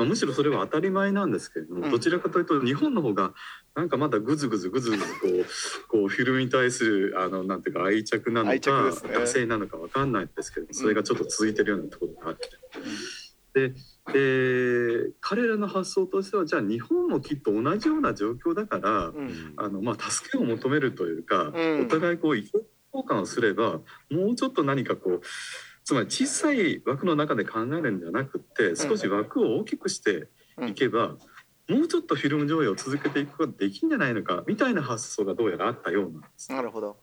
[0.00, 3.34] あ、むしろそれは当たり前なんですけれども、どちらかというと日本の方が
[3.74, 5.44] なんかまだぐずぐずぐずぐずこう
[5.88, 12.48] こうフィルムに対するあのなんていうか愛着なのか、ね、惰性なのか分かんないんですけどそれがちょっと続いてるようなところがあって。
[13.54, 13.74] で
[14.12, 22.46] で彼らの発想としてはじゃあ日本もきっと同じような状況だから、うん、あのまあ、助けを求めるというか、うん、お互いこう意見
[22.92, 25.20] 交換をすればもうちょっと何かこう
[25.84, 30.28] つまり小さい枠の中で考えるんじゃなくって少し枠を大きくして
[30.66, 31.16] いけば、
[31.68, 36.52] うん、もうちょっとフィルム上映を続けていくことができるんじゃないのかみたいな発想がどうやらあったようなんです。
[36.52, 36.98] なるほど。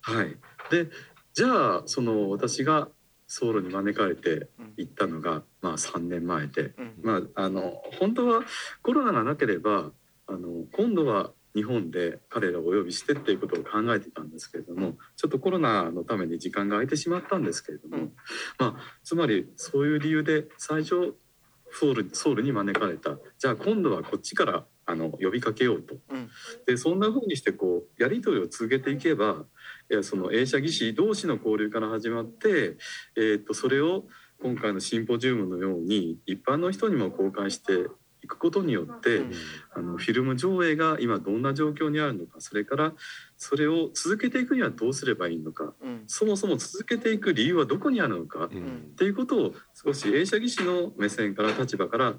[0.00, 0.36] はい、
[0.70, 0.90] で
[1.32, 2.88] じゃあその私が
[3.26, 8.42] ソウルに招かれて行ったのが、まあ、3年前で、まあ、あの本当は
[8.82, 9.90] コロナがなければ
[10.26, 18.08] あの今度は日本で彼らをお呼びしてっていうことを考えてたんですけれどもちょっとコロナのために時間が空いてしまったんですけれども、
[18.58, 21.14] まあ、つまりそういう理由で最初
[21.74, 23.18] ソウルソウルに招かれた。
[23.38, 26.28] じゃあ今度はこっちからあの呼びかけようと、うん、
[26.66, 29.44] でそんなふうにしてこうやり取りを続けていけば
[30.02, 32.76] その映写技師同士の交流から始まって、
[33.16, 34.04] えー、とそれを
[34.42, 37.86] 今回のシンポジウムのように一般の人にも公開して
[38.24, 39.32] いくことによって、うん、
[39.74, 42.92] あのフィルム上映が今どんな状況にあるのかそれから
[43.36, 52.14] それを続けていくにはどうすればいいのか、うん、そもそも続けていく理由はどこにあるのか、うん、っていうことを少し映写技師の目線から立場から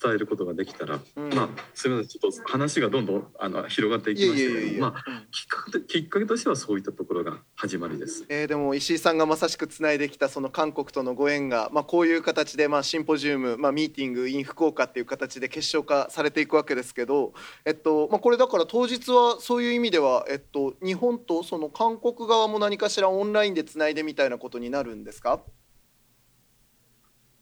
[0.00, 8.24] 伝えることができたら、うん、まあすみませんちょっと話がどんどんあの広がっていきましたけどまあ、きっかけきっかけとしてはそういったところが始まりです。
[8.28, 17.32] えー、でも石井さんがまさしくつないできたその韓国とのご縁が、まあ、こういう形で、まあ、シンポジウム、まあ、ミーティングイン福岡っていう形で結晶化されていくわけですけど、
[17.64, 25.40] えっとまあ、これだから当日はそういう意味では、えっと、日本とその韓国側も何かしらオンラインでつないでみたいなことになるんですか？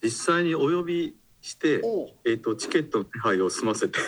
[0.03, 1.83] 実際にお呼びして、
[2.25, 3.99] えーと、チケットの手配を済ませて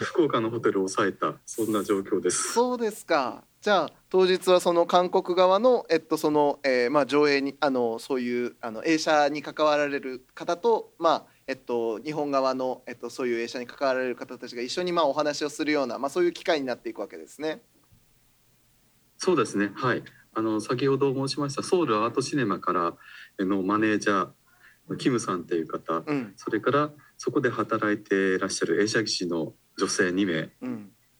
[0.00, 2.52] 福岡のホテルを抑えたそんな状況です。
[2.52, 3.42] そうですか。
[3.60, 17.62] じゃあ当日はその韓国側の、えっとそのえーまあ、上映にあのそういうあの映写に関わられる方と、まあえっと、日本側の、えっと、そういう映写に関わられる方たちが一緒に、まあ、お話をするような、まあ、そういう機会になっていくわけですね。
[19.16, 19.72] そうですね。
[19.74, 20.02] はい。
[20.34, 22.94] あの先ほど申しましたソウルアートシネマから
[23.44, 24.28] のマネージャー
[24.96, 30.50] キムさんっていう方、うん、それからそこで働いていらっしゃる映写技師の女性2名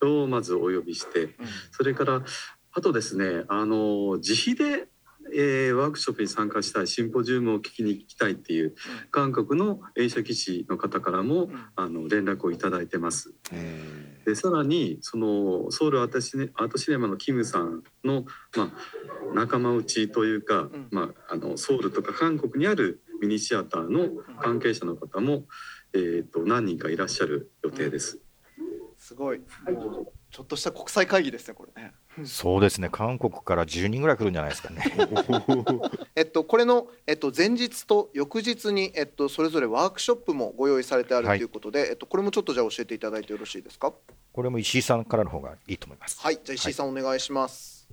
[0.07, 1.33] をまずお呼びして、うん、
[1.73, 2.23] それから
[2.73, 4.89] あとですねあの自費で、
[5.35, 8.75] えー、ワークショップに参加したいシンポジウムを聞きに行きたいっていう、
[9.11, 13.35] 韓国の映写技師の方からも、あの連絡を頂いてます。
[14.25, 18.25] でさらにそのソウルアートシネアートシネマのキムさんの、
[18.57, 18.71] まあ、
[19.35, 25.45] 仲間内というか、まあ、あのソウルとか韓国にあるミニシアターの関係者の方も、
[25.93, 28.19] えーと、何人かいらっしゃる予定です。
[28.99, 29.41] すごい、
[30.31, 31.93] ちょっとした国際会議ですね、これね。
[32.25, 34.83] そうですね、韓国から10人ぐらい来るんじゃないですかね。
[36.17, 43.93] えっと、これの、えっと、前日と翌日に、えっと、それぞれワークショップもご用意されてあるということで、はい、えっと、これもちょっとじゃあ教えていただいてよろしいですか？
[44.33, 46.21] これも石井さんからの方がいいと思います。
[46.21, 47.89] はい、じゃあ石井さん、お願いします。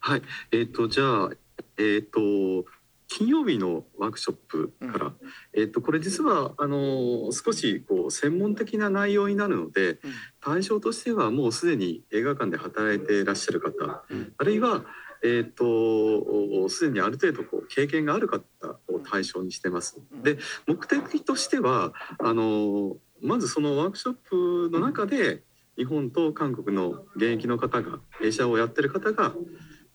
[0.00, 1.30] はい、えっ、と、じゃあ、
[1.78, 2.64] えっ、と、
[3.08, 5.14] 金曜日のワークショップから、うん、
[5.54, 9.98] えっと、これ実はあの少しこう専門的な内容になるので、うん、
[10.40, 14.84] 対象としてはもうすでに映画館で働いていらっしゃる方、うん、あるいは
[15.22, 18.44] えーと、すでにある程度こう経験がある方
[18.88, 20.00] を対象にしてます。
[20.22, 25.42] で目的としてはあのまずそのワークショップの中で
[25.76, 29.34] 日本と韓国の現役の方が映写をやってる方が、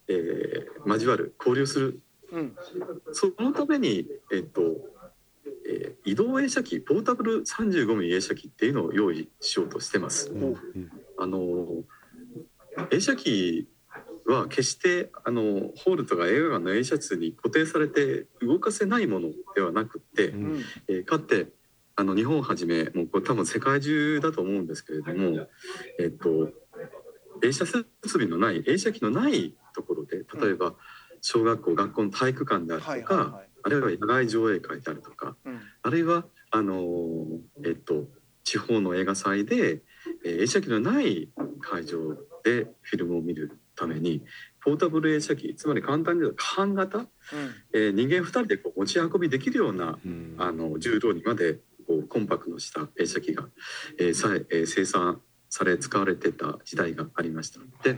[0.08, 2.56] えー、交わる交流するうん、
[3.12, 4.62] そのために、えっと
[5.68, 10.30] えー、移動映写機ポータブル 35mm 映写機っていうのを用意しようとしてます。
[10.30, 10.56] うん、
[11.18, 11.84] あの
[12.92, 13.68] 映写機
[14.26, 21.48] は決してあのホールとか映画館の映写室に固定されて動かせないものではなくて、うん、えー、かって
[21.96, 25.48] あの日本をはじめもうこれ多分世界中だと思うんですけれども、
[26.00, 26.50] えっと
[27.44, 30.76] 映写設備のない映写機のないところで例えば、うん
[31.22, 36.84] 小学校学校の体育館であるとか、はいはいはい、あるいは野外上映会であるとか、うん、あるいはあの
[37.66, 38.06] えっと
[38.44, 39.82] 地方の映画祭で、
[40.26, 41.30] えー、映写機のない
[41.62, 44.24] 会場でフィルムを見るために
[44.64, 47.06] ポータブル映写機つまり簡単に言うと半型、うん、
[47.74, 53.46] えー、人間2人でこう持ち運びできるような、うん、あの重量にまでこうコンパクトした映写機が、
[54.00, 57.60] えーさえー生産され使われてた時代がありました。
[57.84, 57.98] で、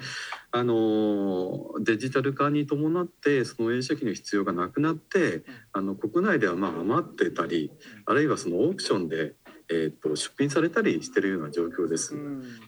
[0.51, 7.71] あのデジタル化に伴ってその映写機の必要がなくなってあの国内ではまあ余ってたり
[8.07, 9.35] あるいはそのオークションで
[9.69, 12.13] えーと、出品されたりしてるような状況です。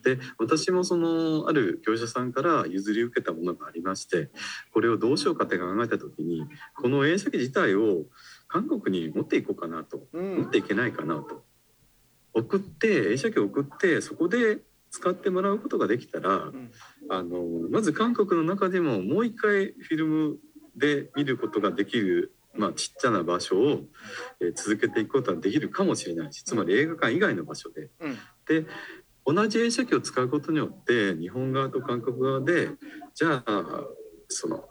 [0.04, 4.30] で私もそのある業者さんから譲り受けたものがありまして
[4.74, 8.04] これをどうしようかって考えた時にこの映写機自体を
[8.48, 11.43] 韓国に持っていこうかなと、うん、持っていけないかなと。
[12.34, 14.60] 送って映写機を送ってそこで
[14.96, 16.72] 使ってもらうことができたら、うん、
[17.10, 20.38] あのまず韓国の中でももう一回フィルム
[20.78, 23.82] で見ることができるまあ、ちっちゃな場所を、
[24.40, 27.90] えー、続けていくことはできるかもしれないしつまり映画館以外の場所で。
[28.00, 28.66] うん、で
[29.26, 32.70] 同じ映写機を使うことによって日本側と韓国側で
[33.14, 33.84] じゃあ
[34.30, 34.64] その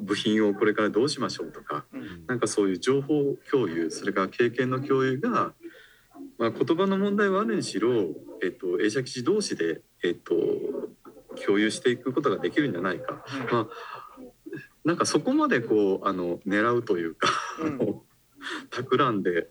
[0.00, 5.52] 部品をこれからどうしましょうとか、うん、なんかそういう情報共有それから経験の共有が、
[6.38, 7.90] まあ、言葉の問題はあるにしろ、
[8.42, 10.34] えっと、映写機同士で、えっと、
[11.44, 13.24] 共有していくことができるんじゃないか。
[13.50, 13.68] うん、まあ
[14.84, 17.28] なんかそこまでこうあの狙うというか、
[17.60, 18.00] うん、
[18.70, 19.48] 企んで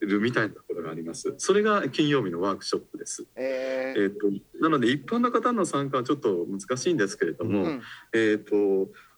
[0.00, 1.34] るみたいなところがあります。
[1.38, 3.26] それが金曜日のワークショップです。
[3.36, 4.28] えー、えーと
[4.60, 7.82] なので一般の方の参加はちょっと難しいんですけれども、うん、
[8.14, 8.54] えっ、と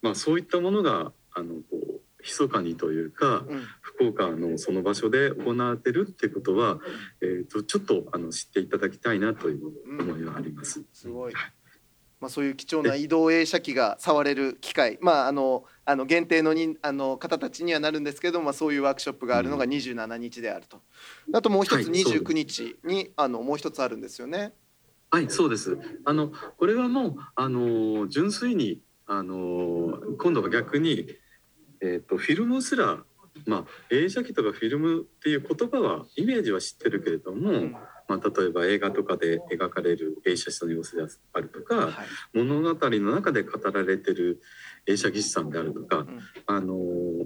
[0.02, 6.78] まあそういったものがあのこう密かにというか、うん、福岡のその場所で行われてるっていうことは、
[7.20, 10.82] えーと、ちょっとあの知っていただきたいなという思いはあります。
[10.92, 11.52] すごい、はい。
[12.20, 20.80] まあ、そういう貴重な移動映写機が触れる機会、まあ、あのあの限定のにあの方たちにはなるんですけども、まあ、そういうワークショップがあるのが27日であると、
[21.34, 24.54] あともう一つ29日に、はい、あのもう一つあるんですよね。
[25.10, 25.78] はいそうです。
[26.06, 31.06] あのこれはもうあの純粋にあの今度は逆に、
[31.80, 32.98] えーと、フィルムすら、
[33.46, 37.76] まあ、映写機とかフィルムっていう言葉はイメージは知ってるけれども、うん。
[38.06, 41.94] まあ、例えば映画とかで描かれる映写士の様子であるとか、はい、
[42.34, 44.40] 物語の中で語られてる
[44.87, 46.76] 映写技師さんであるとか、うん、あの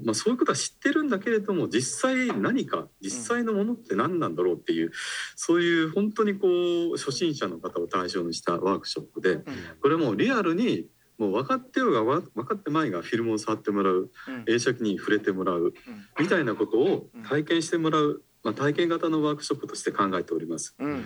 [0.05, 4.93] まあ、そういうことは知ってるんだけれども実際何か実際のものって何なんだろうっていう、
[5.35, 9.41] そういう本当にこう初心者の方を対象にしたワークショップで、
[9.83, 10.87] これもリアルに
[11.19, 14.11] もう分かってようが分かってまいがフィルムを触ってもらう、
[14.47, 15.75] 映写機に触れてもらう、
[16.19, 18.23] みたいなことを体験してもらう。
[18.45, 20.77] まあ、体験型のワークショップとして考えております。
[20.79, 21.05] うん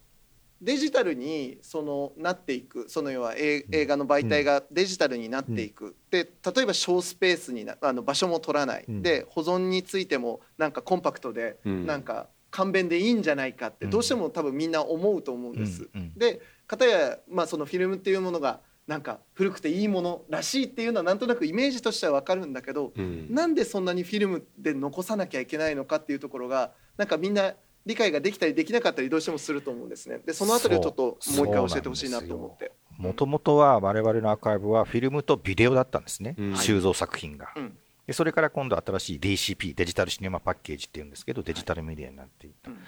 [0.61, 15.89] デジタルにそのなっていくその要は映画の媒体がデジタルになっていく、で例えば小スペースになあの場所も取らない、で保存についてもなんかコンパクトで、なんか簡便でいいんじゃないかってどうしても多分みんな思うと思うんです。
[16.17, 27.53] で片やまあそのフィルムっていうものがなんか古くていいものらしいっていうのはなんとなくイメージとしては分かるんだけど、うん、なんでそんなにフィルムで残さなきゃいけないのかっていうところがなんかみんな
[27.85, 30.19] 理解ができたりできなかったりどうしてもすると思うんですね。
[30.25, 32.71] でそのあたりをちょっともう一回教えてほしいなと思って。
[32.97, 38.13] もともとは我々のアーカイブはフィルムとビデオだったんですね、うん、収蔵作品が、うん、で。
[38.13, 42.71] それから今度新しい DCP デジタルシネマパッケージっていうんですけどデジタルメディアになっていった。
[42.71, 42.79] はい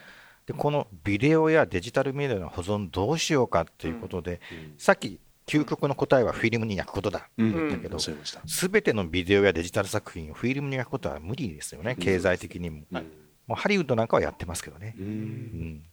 [0.47, 4.41] でこのビデオやデジタルメディアの保存どうしようかということで、
[4.77, 7.19] さっき究極の答えはフィルムに焼くことだ。
[7.19, 12.84] って言ったけど、すべてのビデオやデジタル作品をフィルムに焼くことは無理ですよね、経済的にも。
[13.51, 14.95] もうハリウッドなんかはやってますけどね。
[14.97, 15.83] うん、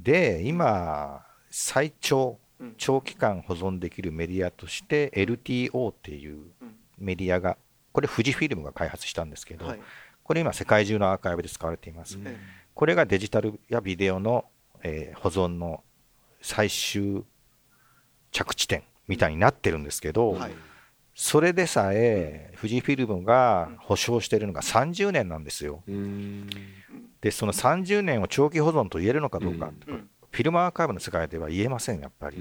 [0.00, 2.38] で、今、最長、
[2.78, 6.38] 長期間保存できるメディアとして LTO っていう
[6.98, 7.58] メディアが、
[7.92, 9.80] これ富士フィルムが開発したんですけど、はい、
[10.22, 12.16] これ今世界中のアーカイブで使われています。
[12.16, 12.36] うん、
[12.72, 14.46] これがデジタルやビデオの、
[14.82, 15.84] えー、保存の
[16.40, 17.24] 最終
[18.32, 20.52] 着地点みたいになってるんですけど、はい、
[21.14, 25.82] それでさえ富士フィルムが保証しているのが30年なんですよ。
[27.20, 29.72] でその30年を長期保存と言えるのかどうか、
[30.30, 32.38] フィルムアーカイブの世界では言えませんやっぱり。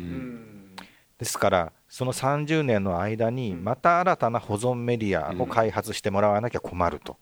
[1.17, 7.17] ですからその30年の間にまた新たな保存メディアを開発してもらわなきゃ困ると、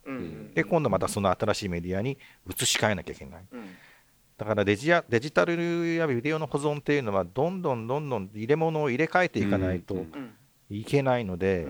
[0.54, 3.46] で今度またその新しいメディアに移し替えなきゃいけない、
[4.38, 10.06] だからデジデジタルやビデオの保存っていうのはどんどんどんどん入れ物を入れ替えていかないと
[10.70, 11.68] いけないので、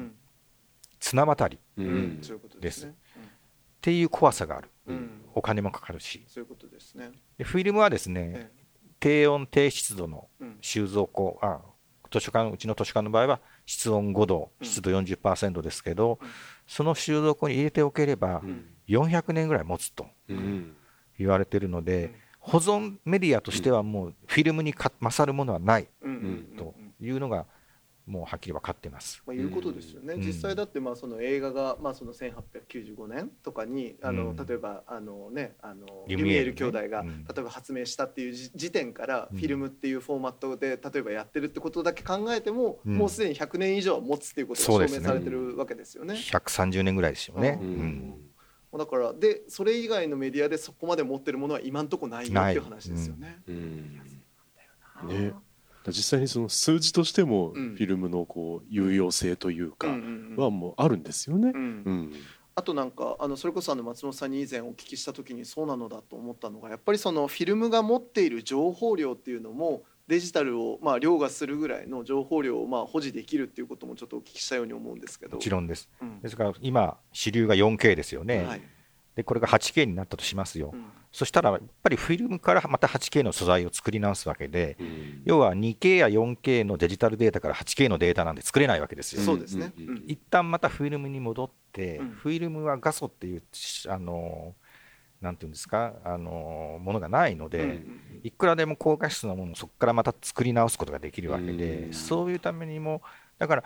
[0.99, 1.59] 綱渡り
[2.59, 2.87] です。
[2.87, 2.89] っ
[3.81, 4.69] ていう怖さがある、
[5.33, 6.23] お金もかかるし。
[6.27, 7.11] そういうことですね。
[7.37, 8.51] でフィルムはですね、
[8.99, 10.27] 低温低湿度の
[10.61, 11.61] 収蔵庫、あ
[12.11, 16.19] 図書館うちの図書館の場合は室温5度湿度40%ですけど、
[16.65, 18.41] その収蔵庫に入れておければ
[18.87, 20.07] 400年ぐらい持つと
[21.17, 25.87] 言われてるので、保存メディアとしてはもうフィルムに勝るものはない
[26.57, 27.45] というのが
[28.07, 29.21] もうはっきり分かってます。
[29.27, 30.13] まあ、いうことですよね。
[30.13, 46.13] うん、実際だってまあその映画がまあその1895年とかにあの、例えばあのねあのリュミエール兄弟が、例えば発明したっていう時点からフィルムっていうフォーマットで例えばやってるってことだけ考えても、もうすでに100年以上持つっていうことが証明されてるわけですよね。
[46.13, 47.59] ね130年ぐらいですよね。
[48.77, 53.39] だからでそれ以外のメディアでそこまで持ってるものは今んとこないよっていう話ですよね。
[55.07, 55.33] ね
[55.91, 61.53] 実際にその数字としてもフィルムのこう有用性というかはもうあるんですよね。
[62.55, 75.35] あとなんかあのそれこそあの松本さんに以前お聞きした時にそうなのだと思ったのがやっぱりそのフィルムが持っている情報量っていうのもデジタルをまあ凌駕するぐらいの情報量をまあ保持できるっていうこともちょっとお聞きしたように思うんですけど。
[75.35, 78.61] もちろんです、うん、ですから今主流が 4K ですよね、はい、
[79.17, 89.23] でこれが 8K になったとしますよ、うん、そしたらやっぱりフィルムからまた 8K の素材を作り直すわけで、うん、要は 2K や 4K のデジタルデータから 8K のデータなんで作れないわけですよ。
[89.23, 93.43] そうですね、うん、一旦またフィルムに戻って、フィルムは画素っていう
[93.89, 94.53] あの
[95.19, 97.81] なんていうんですかあのものがないので、
[98.21, 103.01] いくらでも高画質なものをそこからまた作り直すことができるわけで、そういうためにも
[103.39, 103.63] だから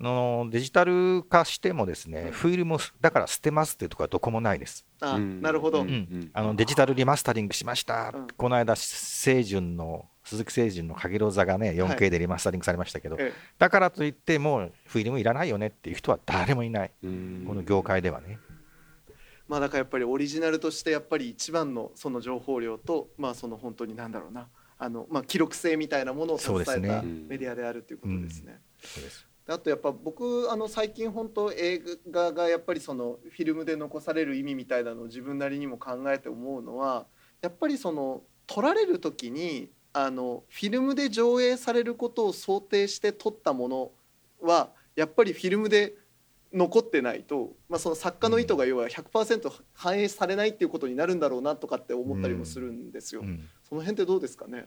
[0.00, 4.86] のデジタル化してもですね、フィルムだから捨てますっていうところはどこもないです。
[5.00, 18.38] あなるほど、うん、あのデジタルリマスタリングしました、うん、この間、清純の鈴木清純のかげろう座がね 4K でリマスタリングされましたけど、はい、だからといってもうフィルムいらないよねっていう人は誰もいない、この業界ではね。
[19.48, 24.48] まあだからやっぱりオリジナルとしてやっぱり一番のその情報量とまあその本当になんだろうな。
[24.80, 28.60] あのまあ記録性みたいなものを携えたメディアであるということですね。
[28.80, 31.80] そうですあとやっぱ僕あの最近本当映
[32.10, 37.06] 画がやっぱりそのフィルムで残される意味みたいなのを自分なりにも考えて思うのは
[37.40, 43.90] やっぱりその撮られる時にあのフィルムで上映されることを想定して撮ったもの
[44.42, 45.94] はやっぱりフィルムで
[46.52, 53.20] 残ってないと、まあ、その作家の意図が要は100%反映されないっていうことになるんだろうなとかって思ったりもするんですよ。
[53.22, 53.26] うん。
[53.28, 54.64] うん、その辺ってどうですかね？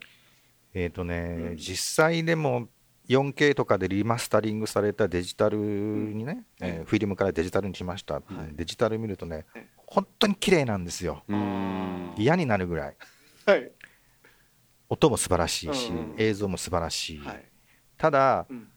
[0.73, 2.69] えーとね、うん、実際でも
[3.12, 9.45] 4K とかでリマスタリングされたデジタルにね、うん、えー、フィルムからデジタルにしました、はい、デジタル見るとね
[9.86, 11.24] 本当に綺麗なんですよ。
[12.18, 12.95] 嫌になるぐらい、
[13.45, 13.72] はい、
[14.89, 17.43] 音も素晴らしいし、映像も素晴らしい、はい、
[17.97, 18.70] ただ、うん、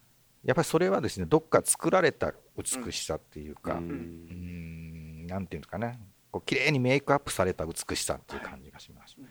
[0.42, 6.00] やっぱりそれはですねどっか作られた美しさっていうか、うん、なんていうんですかね。
[6.34, 9.28] こう綺麗にメイクアップされた美しさっていう感じがします、はい、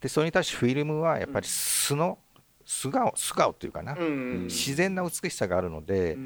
[0.00, 2.18] でそれに対してフィルムはやっぱり素の、
[2.64, 6.16] 素顔素顔というかな、自然な美しさがあるので、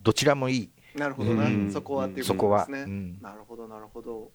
[0.00, 0.70] どちらもいい。
[0.94, 4.30] なるほどな、うん、そこはっていうことですね、うん、なるほどなるほど、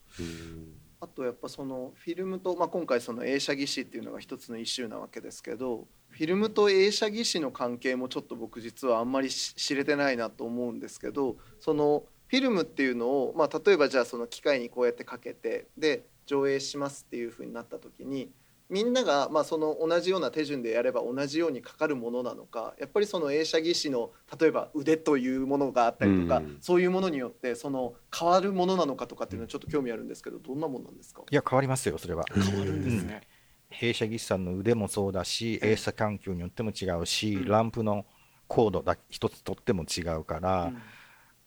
[1.00, 18.30] あとやっぱそのフィルムと、まあ、今回その映写技師っていうのが一つのイシューなわけですけどフィルムと映写技師の関係もちょっと僕実はあんまり知れてないなと思うんですけどそのフィルムっていうのを、まあ、例えばじゃあその機械にこうやってかけてで上映しますっていうふうになった時に
[18.70, 31.24] みんながまあその同じような手順でやれば同じようにかかるものなのかやっぱりその映写技師の例えば腕というものがあったりとか、うん、そういうものによってその変わるものなのかとかっていうのはちょっと興味あるんですけどどんなもんなんですか？
[31.30, 32.24] いや変わりますよそれは。
[32.32, 33.22] 変わるんですね、
[33.70, 38.06] 弊社技師さんの腕もそうだし映写環境によっても違うし、うん、ランプの
[38.48, 40.82] コードだ一つとっても違うから、うん、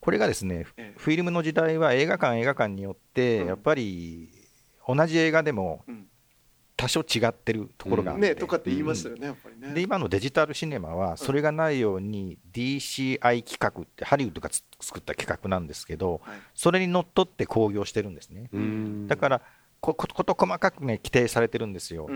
[0.00, 0.66] これがですね、
[0.96, 4.28] フィルムの時代は映画館映画館によってやっぱり
[4.86, 5.84] 同じ映画でも、
[6.82, 9.72] 多少違ってるところがあって、ね、とかって言いましたよね、やっぱりね。
[9.72, 16.20] で今のデジタルシネマはそれがないように DCI 企画ってハリウッドが作った企画なんですけど、
[16.56, 18.50] それにのっとって興行してるんですね。
[19.06, 19.42] だから
[19.80, 22.08] こと細かくね規定されてるんですよ。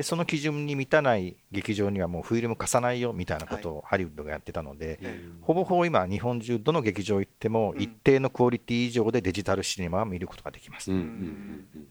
[0.00, 10.90] でその基準に満たない劇場にはもうフィルム貸さないよみたいなことをハリウッドがやってたので、はい、ほぼほぼ今、日本中どの劇場行っても一定のクオリティ以上でデジタルシネマは見ることができます。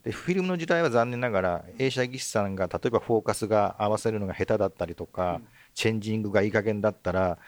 [0.02, 7.38] でフィルムの時代は残念ながら映写技師さんが例えばフォーカスが合わせるのが下手だったりとか、うん、チェンジングがいい加減だったら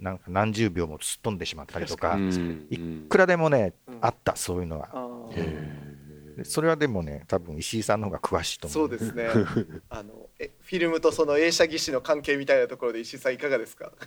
[0.00, 2.18] なんか何十秒もすっ飛んでしまったりとか、
[2.70, 4.88] いくらでもね、あったそういうのは。
[6.44, 8.88] それはでもね多分石井さんの方が詳しいと思う。
[8.88, 9.28] そうですね。
[9.88, 13.92] あのえフィルムとその映写技師の関係みたいなところで石井さんいかがですか？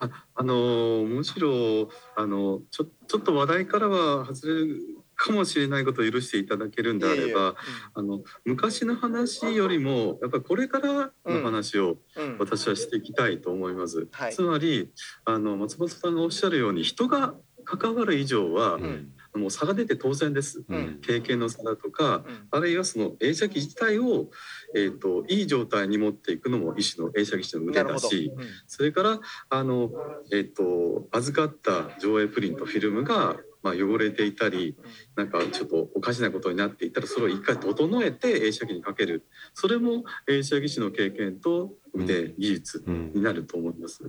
[0.00, 4.80] ああのむしろあのちょちょっと話題からは外れる
[5.16, 7.54] かもしれないことを許していただけるんであれば、うん、
[7.94, 11.98] あの昔の話よりもやっぱこれからの話を
[12.40, 14.00] 私はしていきたいと思います。
[14.00, 14.90] うんはい、つまり
[15.24, 24.30] あの松本さんがおっしゃるように人が関わる以上は、うんもう差が出て当然です、うん、経験の差だとか、うん、あるいはその映写機自体を、
[24.74, 29.20] えーと、いい状態に持っていくのも一種の映写機師の腕だし、うん、それから
[29.50, 29.90] あの、
[30.32, 34.76] えーと、預かった上映プリントフィルムがまあ、汚れていたり
[35.16, 39.26] なんかちょっとおかしなことになっていたらそれを一回整えて映写機にかける。
[39.54, 44.02] それも映写技師の経験と腕技術になると思います。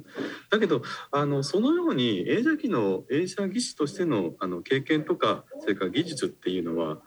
[0.52, 7.00] だけどあのそのように映写機の映写技師としてのあの経験とかそれから技術っていうのは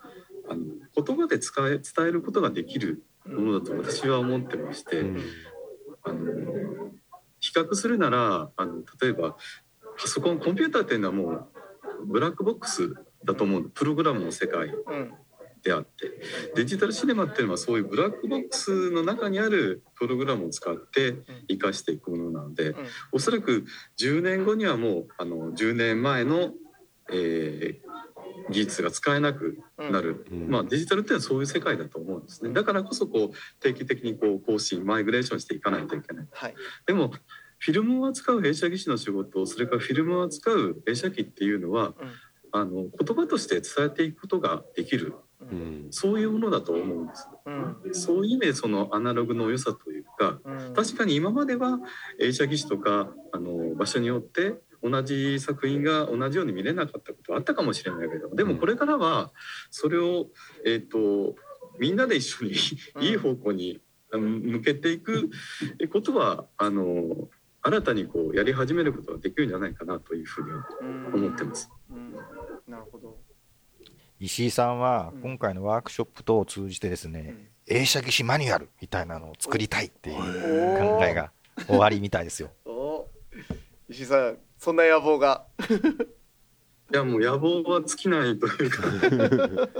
[0.48, 0.64] あの
[0.96, 5.04] 言葉で使え伝えることができるものだと私は思ってまして、
[6.02, 6.24] あの
[7.40, 9.36] 比較するならあの例えば
[9.98, 11.48] パソコンコンピューターっていうのはもう
[12.06, 12.94] ブラックボックス
[13.24, 13.70] だと思う。
[13.70, 14.70] プログラムの世界
[15.62, 16.20] であって。
[16.54, 21.16] デジタルシネマっていうのはそういうブラックボックスの中にあるプログラムを使って
[21.48, 22.74] 生かしていくものなので
[23.12, 23.64] おそらく
[23.98, 26.52] 10年後にはもうあの10年前の、
[27.12, 32.52] えー、技術が使えなくなる、まあ、デジタルっていうのはそういう世界だと思うんですね。
[32.52, 36.26] だからこそこう定期的にこう更新マイグレーションしていかないといけない。
[36.30, 36.54] はい、
[36.86, 37.12] でも
[37.58, 41.94] フィルムを扱う映写技師の仕事それからフィルムを扱う映写機っていうのは、うん、
[42.52, 50.40] あの言葉として伝えていくことができる、うん、そういうものだと思うんです、うん、そういう意味でそのアナログの良さというか、
[50.74, 51.78] 確かに今までは
[52.20, 59.32] 映写技師とかあの場所によって同じ作品が同じように見れなかったことはあったかもしれないけどでもこれからは
[59.70, 60.26] それを、
[60.64, 61.34] えーと、
[61.78, 62.52] みんなで一緒に
[63.00, 63.80] いい方向に
[64.12, 65.30] 向けていく
[65.92, 67.28] ことはあの
[67.62, 71.70] 新たにこうやり始めることができるんじゃないかなというふうに思ってます。
[72.66, 73.16] なるほど。
[74.20, 77.36] 石井さんは今回のワークショップ等を通じてですね、
[77.68, 81.30] うん、映写技師マニュアルみたいなのを作りたいっていう考えが
[81.66, 82.50] 終わりみたいですよ。
[83.88, 85.46] 石井さんそんな野望が？
[86.90, 88.82] いやもう野望は尽きないというか。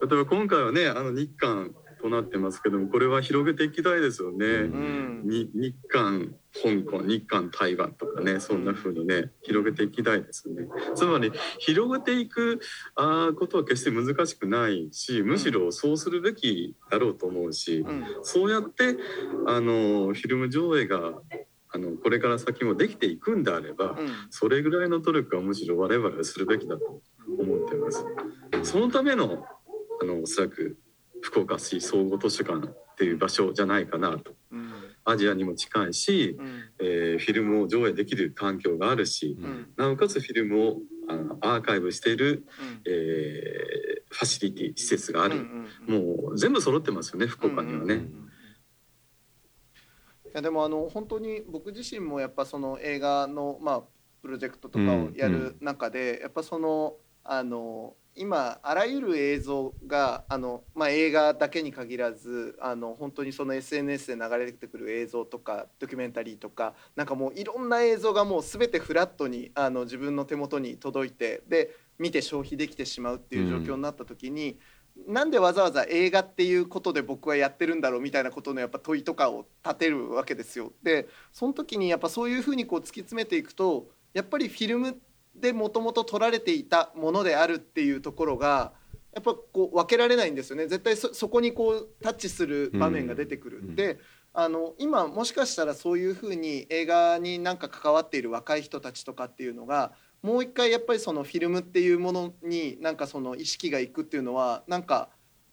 [0.00, 4.46] 例えば今回はねあの日韓となってますけどもこれは広げていきたいですよね。
[4.46, 10.66] うん、に日韓香港日韓台湾とかねそんな風にね広げていきたいですね。
[10.94, 12.60] つまり広げていく
[12.94, 18.96] あことは決して難しくないしむしろそうするべきだろうと思うし、うん、そうやって
[19.46, 21.14] あのフィルム上映が
[21.70, 27.02] あのこれから先もできていくんであれば、うん、それぐらいの努力はむしろ我々はするべきだと
[27.38, 28.04] 思ってます。
[28.62, 29.44] そのための
[30.00, 30.78] あのおそらく
[31.22, 34.72] 福岡市総合図書館っていう場所じゃないかなと、うん、
[35.04, 40.76] アジアにも近いし、うん、えー、フィルムを上映できる環境があるし、うん、なおかつフィルムを
[41.08, 45.36] あのアーカイブしている、うん、えー、ファシリティ施設がある、
[45.86, 47.84] もう全部揃ってますよね福岡にはね。
[47.84, 48.28] うんうんうん
[50.28, 53.82] いやでもあの本当に僕自身もやっぱその映画のまあ
[54.20, 74.58] プロジェクトとかをやる中で、やっぱそのあの今あらゆる映像があの、まあ、映画だけに限らずあの本当にその SNS で流れてくる映像とかドキュメンタリーとかなんかもういろんな映像がもう全てフラットにあの自分の手元に届いてで見て消費できてしまうっていう状況になった時に、
[75.06, 80.72] うん、なんでわざわざ映画っていうことで僕はやってるんだろうみたいなことのやっぱ問いとかを立てるわけですよ。
[80.82, 85.07] でその時にやっぱそういうふうにこう突き詰めていくとやっぱりフィルムって
[85.40, 88.72] でもともと取られていたものであるっていうところが
[89.14, 90.66] やっぱこう分けられないんですよね。
[90.66, 93.58] 絶対そこにこうタッチする場面が出てくる。
[93.58, 93.98] うん、で
[94.32, 105.08] あの今もしかしたらそういうふうに映画になんか関わっている若い人たちとかっていうのがもう一回やっぱりそのフィルムっていうものになんかその意識がいくっていうのはなんか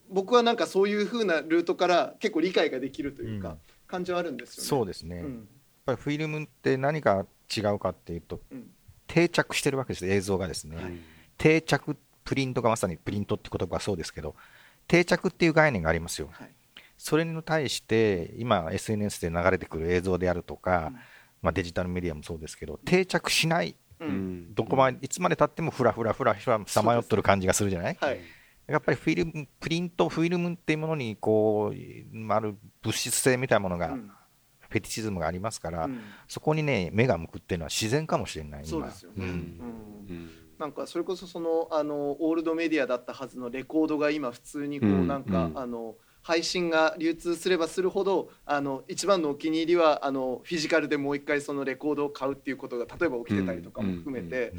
[0.10, 3.58] 僕はなんかそういうふうなルートから結構理解ができるというか、
[3.88, 4.68] 感じはあるんですよね。
[4.68, 5.44] そうですね、うん、やっ
[5.86, 7.26] ぱりフィルムって何が
[7.56, 8.70] 違うかっていうと、うん
[9.08, 10.94] 定着してるわけです映像がですね、はい、
[11.38, 14.36] 定着プリントがまさにプリントって言葉はそうですけど
[14.88, 16.50] 定着っていう概念がありますよ、はい、
[16.98, 20.92] それに対して今 SNS で流れてくる映像であるとか、
[21.42, 23.76] まあ、デジタルメディアもそうですけど定着しない、
[24.54, 28.20] どこまでいつまでたってもふらふらふらふらさまよっとる感じがするじゃない、はい、
[28.68, 33.96] やっぱりフィルムプリントフィルムっていうものにこうある物質性みたいなものが、
[34.76, 39.30] フェティシズムがありますから、うん、そこにね目が向くっていうのは自然かもしれないそうですよね、うん。
[39.30, 40.30] うん。
[40.60, 54.54] なんかそれこそそのあのオールドメディアだったはずのレコードが今普通にこうなんか、あの配信が流通すればするほどあの一番のお気に入りはあのフィジカルでもう一回そのレコードを買うっていうことが例えば起きてたりとかも含めて、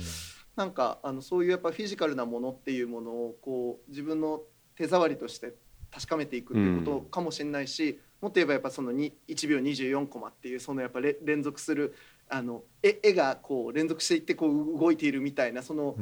[0.54, 4.42] なんかあのそういうやっぱフィジカルなものっていうものをこう自分の
[4.76, 5.54] 手触りとして
[5.90, 11.94] 確かめていくっていうことかもしれないし、もっと言えばやっぱその1秒24コマっていうそのやっぱ連続する
[12.28, 15.96] あの絵絵がこう連続していってこう動いているみたいなその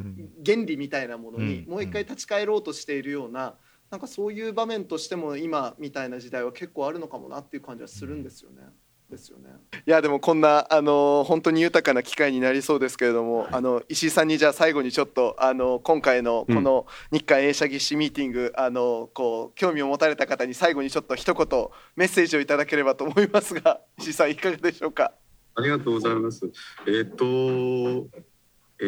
[0.45, 3.55] 原理みたいなものにもう一回立ち返ろうとしているような
[3.91, 8.62] なんかそういう場面としても今みたいな時代は結構あるのかもなっていう感じはするんですよね。
[9.15, 9.51] ですよね。
[9.87, 25.12] いやでもこんなあの本当に豊かな機会になりそうですけれども、はい、あの石井さんにじゃあ最後にちょっとあの今回のこの日韓映写技師ミーティング、うん、あのこう興味を持たれた方に最後にちょっと一言メッセージをいただければと思いますが石井さんいかがでしょうか？
[25.57, 26.51] ありがとうございます。
[26.89, 27.25] えっ、と、
[28.81, 28.85] え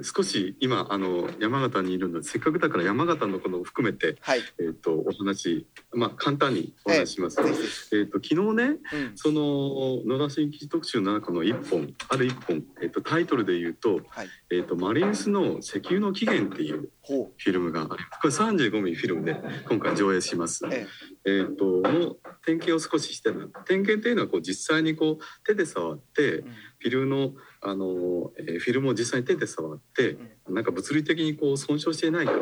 [0.00, 7.40] ー、少し今あの山形にいるのでせっかくだから山形のことを含めて、はい、えっ、とお話まあ簡単にお話します。
[7.40, 18.38] えー、えーと昨日ね、うん、その野田新記事特集の中の一本ある一本えっ、ー、とタイトルで言うと、はい、えっ、とマリンスの石油の起源っていうフィルムがあります。
[18.38, 19.36] これ35ミリフィルムで
[19.68, 20.64] 今回上映します。
[20.70, 20.86] え
[21.24, 21.26] え。
[21.26, 23.30] ー、との点検を少しして
[23.66, 26.44] 点検っていうのはこう実際にこう手で触って、
[26.86, 27.32] フィルムの
[27.62, 30.16] あの、えー、フィルムを実際に手で触って、
[30.48, 32.32] なんか物理的にこう損傷していないか、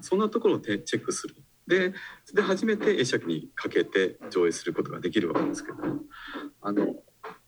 [0.00, 1.36] そんなところをチェックする。
[1.66, 1.92] で
[2.32, 5.78] で初めて映写機にかけて上映することができるわけですけど
[6.62, 6.96] あの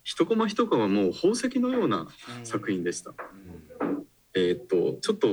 [0.05, 2.07] 一コマ一コマもう宝石のような
[2.45, 3.15] 作品でした。
[4.35, 5.29] えっ、とちょっと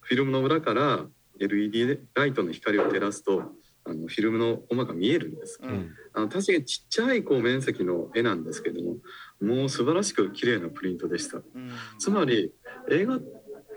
[0.00, 1.06] フィルムの裏から
[1.40, 3.52] LED ライトの光を照らすと
[3.84, 8.96] あのフィルムのコマが見えるんです、うん、あの確かにちっちゃいこう面積の絵なんですけども
[9.40, 12.52] もう素晴らしく綺麗なプリントでした、うん、つまり
[12.90, 13.18] 映画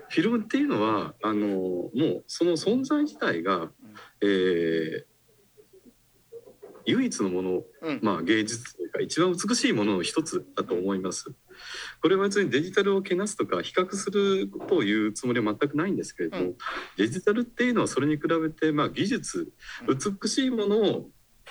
[0.08, 3.70] フィルムっていうのはあのもうその存在自体が、
[4.20, 5.04] えー、
[6.86, 7.62] 唯一のもの、
[8.02, 11.34] まあ、芸術というか一番美しいものの一つだと思います。
[12.02, 16.56] これは別にデジタルをけなすとか比較することを言うつもりは全くないんですけれども、うん、
[16.96, 19.52] デジタルっていうのはそれに比べてまあ技術
[19.88, 21.10] 美しいものを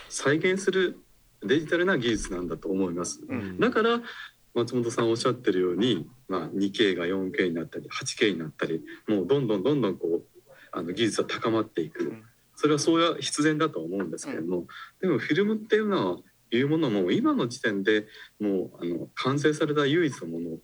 [0.10, 1.00] 再現する
[1.46, 3.22] デジタルな技術なんだと思います。
[3.28, 4.02] うん、だから
[4.54, 10.24] 松本さんおっしゃってるように、まあ、2K が 4K になったり 8K になったりもうどんどんどんどんこう
[10.72, 12.14] あの技術は高まっていく。
[12.56, 14.68] それはそうや必然だと思うんですけれども、
[15.02, 16.18] でもフィルムっていうのは
[16.52, 18.06] いうものも今の時点で
[18.40, 20.62] もうあの完成された唯一のものと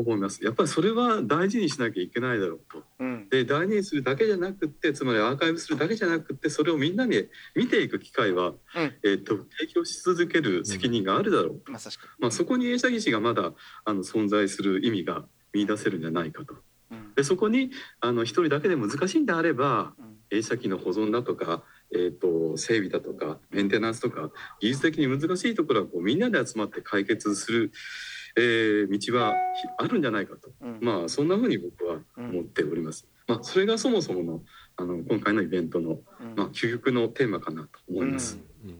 [0.00, 0.44] 思います。
[0.44, 2.82] やっぱりそれは大事にしなきゃいけないだろうと。
[2.98, 7.24] うん、で大事にするだけじゃなくってつまりアーカイブするだけじゃなくってそれをみんなに
[7.54, 8.56] 見ていく機会は、うん、
[9.02, 11.60] えーと、提供し続ける責任があるだろう。
[11.60, 11.78] と、ま
[12.18, 13.52] まあ、そこに映写技師がまだ
[13.84, 16.54] あの存在する意味が見出せるんじゃないかと。
[17.16, 17.70] でそこに
[18.00, 19.94] あの一人だけで難しいんであれば、
[20.30, 24.30] 映写機の保存だとかえーと、整備だとかメンテナンスとか
[24.60, 27.72] 技術的に難しいところはこうみんなで集まって解決する、
[28.36, 29.34] えー、道は
[29.78, 33.06] あるんじゃないかと、うん、まあそんなふうに僕は思っております。
[33.28, 34.42] うん、まあ、それがそもそもの
[34.76, 35.98] あの今回のイベントの、
[36.36, 38.38] まあ、究極のテーマかなと思います。
[38.64, 38.70] うん。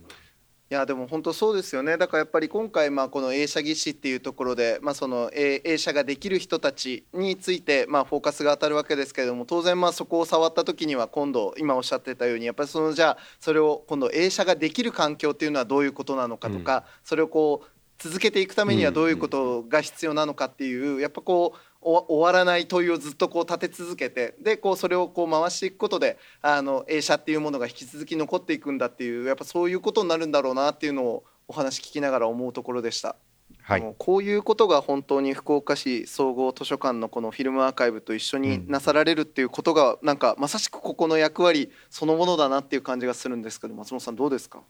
[0.68, 1.96] いやでも本当そうですよね。
[1.96, 33.16] だからやっぱり今回まあこの映写技師っていうところでまあその映写ができる人たちについてまあフォーカスが当たるわけですけれども当然まあそこを触った時には今度今おっしゃってたようにやっぱりそのじゃあそれを今度映写ができる環境っていうのはどういうことなのかとか、それをこう続けていくためにはどういうことが必要なのかっていうやっぱこう終わらない問いをずっとこう立て続けてでこうそれをこう回していくことであの映写っていうものが引き続き残っていくんだっていうやっぱそういうことになるんだろうなっていうのをお話聞きながら思うところでした。
[33.62, 44.62] はい、こういうことが本当に福岡市総合図書館のこのフィルムアーカイブと一緒になさられるっていうことが、なんかまさしくここの役割そのものだなっていう感じがするんですけど松本さんどうですか？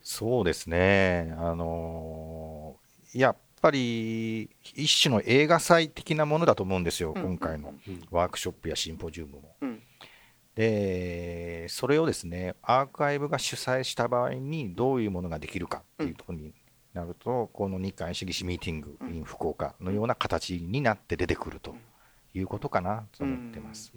[0.00, 1.34] そうですね。
[1.38, 2.35] あのー、
[3.16, 7.74] いやぱり一種の映画祭的なものだと思うんですよ、うん、今回の
[8.10, 9.56] ワークショップやシンポジウムも。
[9.62, 9.82] うん、
[10.54, 16.52] でそれをですねアーカイブが主催した場合にどういうものができるかっていうところに
[16.92, 21.74] なると、この日韓主義士ミーティング in 福岡のような形になって出てくると
[22.34, 23.92] いうことかなと思ってます。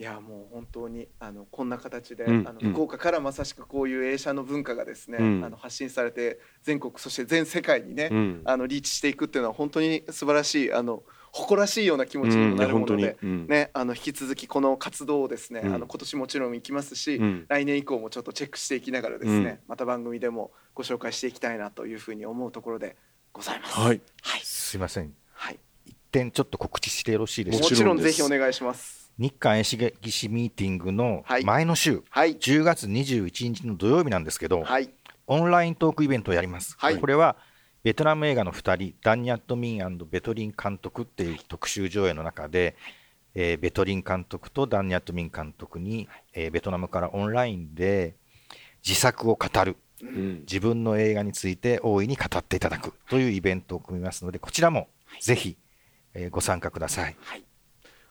[0.00, 22.96] いやもう本当にあのこんな形で、うん、あの福岡からまさしくこういう映写の文化がですね、うん、あの発信されて全国そして全世界にね、うん、あのリーチしていくっていうのは本当に素晴らしいあの誇らしいような気持ちにもなるもので、ね、あの引き続きこの活動をですね、あの今年もちろん行きますし、来年以降もちょっとチェックしていきながらですね、また番組でもご紹介していきたいなというふうに思うところで
[23.32, 23.78] ございます。
[23.78, 25.14] はい、はい、すいません。
[25.34, 25.60] はい。
[25.86, 27.64] 一点ちょっと告知してよろしいですか？
[27.64, 28.99] もちろんぜひお願いします。
[29.20, 34.88] 日韓絵師技師ミーティングの前の週、はい、10月21日の土曜日なんですけど、はい、
[35.26, 36.74] オンライントークイベントをやります。
[36.78, 37.36] はい、これは
[37.82, 42.76] ベトナム映画の2人、ダンニャット・ミンベトリン監督っていう特集上映の中で、
[43.34, 48.14] えー、ベトリン監督とダンニャット・ミン監督に、えー、ベトナムからオンラインで
[48.82, 54.88] 自作を語る、うん、自分の映画について大いに語っていただくというイベントを組みますので、こちらも
[55.20, 55.58] ぜひ、
[56.14, 57.16] えー、ご参加ください。
[57.20, 57.44] はい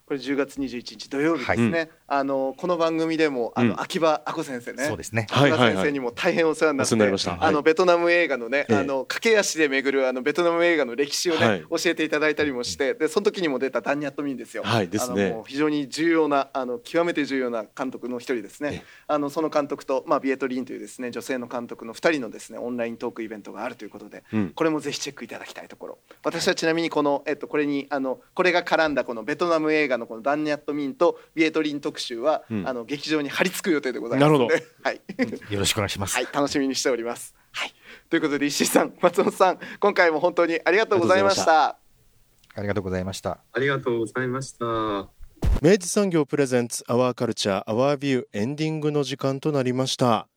[0.09, 4.85] これ10月21日土曜日ですね、はい、あのこの番組でもあの、うん、秋葉亜子先生ね。
[4.85, 5.27] そうですね。
[5.29, 18.83] 秋葉先生にも大変お世話になって、はいはいはい、あのベトナム映画のね、あの駆け足で巡るあのベトナム映画の歴史をね、はい、教えていただいたりもしてでその時にも出たダンニャットミンですよ、はいですね、あの非常に重要なあの極めて重要な監督の一人ですね。
[19.05, 25.97] あのその監督と、まあ、ビエトリンというですね女性の監督の2人のですねオンライントークイベントがあるということで、うん、これもぜひチェックいただきたいところ。
[26.23, 35.01] 私はちなみにこの、えっと、これにあのこれが絡んだこのベトナム映画のこのダンニャットミンとビエトリン特集は、うん、あの劇場に張り付く予定でございますので、はい、
[35.51, 36.15] よろしくお願いします。
[36.15, 37.35] はい、楽しみにしております。
[37.51, 37.73] はい、
[38.09, 41.77] ということで石井さん、松本さん、今回も本当にありがとうございました。
[42.55, 43.39] ありがとうございました。
[43.53, 45.19] ありがとうございました。
[45.61, 50.27] 明治産業プレゼンツアワーカルチャーアワービューエンディングの時間となりました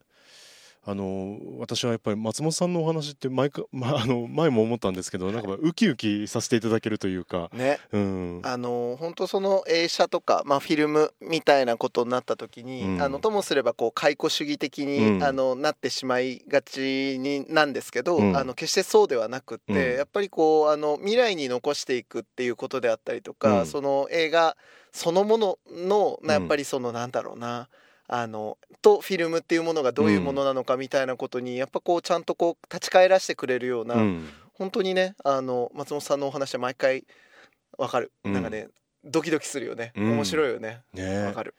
[0.84, 7.78] あの私はやっぱり松本さんのお話って毎回、 まあ、あの前も思ったんですけどなんかウキウキさせていただけるというか、ね。
[7.92, 24.56] うん、あの本当その映写とか、まあ、フィルムみたいなことになった時に、うん、あのともすればこう解雇主義的に、うん、あのなってしまいがちになんですけど、うん、あの決してそうではなくって、やっぱりこうあの未来に残していくっていうことであったりとか、その映画
[24.92, 27.68] そのもののやっぱりそのなんだろうな、
[28.14, 37.06] あのとフィルムっていうものがどういうものなのかみたいなことにやっぱこうちゃんとこう立ち返らせてくれるような、うん、本当にねあの松本さんのお話は毎回
[37.78, 38.68] わかる、うん、なんかね
[39.02, 39.92] ドキドキするよね。
[39.96, 40.82] 面白いよね。
[40.94, 41.54] わ、ね、かる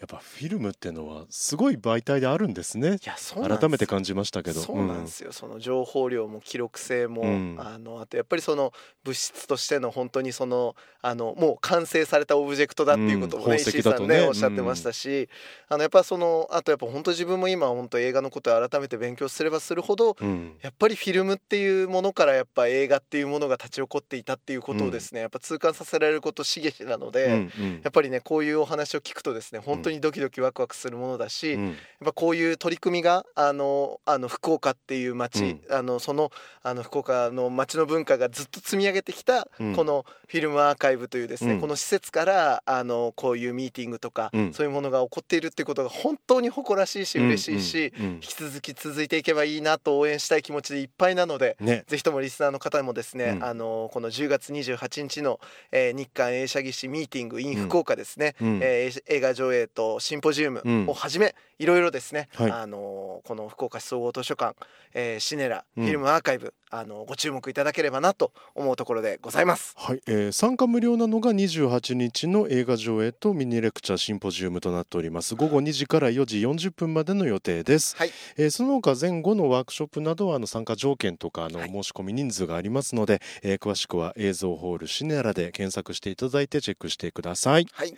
[0.00, 2.88] やっぱフィルムっていうのはすごい媒体であるんですね。
[2.88, 4.60] いやそう改めて感じましたけど。
[4.60, 8.72] そうなんですよ、うん、その情報量も記録性も、うん、あのあとやっぱりその
[9.04, 15.28] 物質としての本当にそのあのもう完成されたオブジェクトだっていうこともね、うん、石井さんね、ね、おっしゃってましたし、
[15.68, 20.16] あのやっぱそのあとやっぱ本当自分も今本当映画のことを改めて勉強すればするほど、
[20.62, 27.48] やっぱりフィルムっていうものからやっぱ映画っていうものが立ち起こっていたっていうことをですね、やっぱ痛感させられること刺激なので、
[27.82, 31.74] やっぱりねこういうお話を聞くとですね本当にドキドキワクワクするものだし、うん、やっ
[32.04, 36.30] ぱこういう取り組みがあのあの福岡っていう街、うん、あのその
[36.62, 55.40] あの福岡の街の文化がずっと積み上げてきた、このフィルムアーカイブというですね、この施設からあのこういうミーティングとか、そういうものが起こっているっていうことが本当に誇らしいし嬉しいし、引き続き続いていけばいいなと応援したい気持ちでいっぱいなので、ね、ぜひともリスナーの方もですね、あのこの10月28日の、
[55.72, 64.56] えー、日韓映写技師ミーティング in 福岡ですね、うん、えー、映画上映とシンポジウムをはじめ、いろいろですね、はい、あのこの福岡市総合図書館、
[64.94, 69.74] えー、シネラ、フィルムアーカイブあのご注目いただければなと思うところでございます。
[69.76, 75.34] はい、えー、参加無料なのが28日の映画上映とミニレクチャーシンポジウムとなっております。
[75.34, 77.94] 午後2時から4時40分までの予定です。
[77.96, 87.66] はい、えー、その他前後のワークショップなどはあの参加条件とかあの申し込み人数がありますので、はい、えー、詳しくは映像ホールシネラで検索していただいてチェックしてください。
[87.72, 87.94] はい。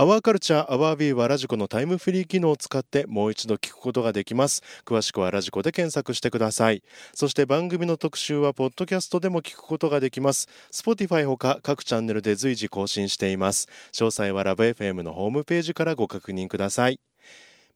[0.00, 4.62] アワーカルチャーアワービーはラジコのタイムフリー機能を使ってもう一度聞くことができます。
[4.84, 6.84] 詳しくはラジコで検索してください。
[7.14, 10.46] そして番組の特集はポッドキャストでも聞くことができます。
[10.70, 13.66] Spotify ほか各チャンネルで随時更新しています。
[13.92, 17.00] 詳細はラブ FM のホームページからご確認ください。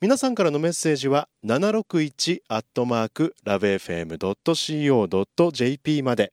[0.01, 4.23] 皆さんからのメッセージは761アットマークラブ FM.co.jp
[6.05, 6.33] まで。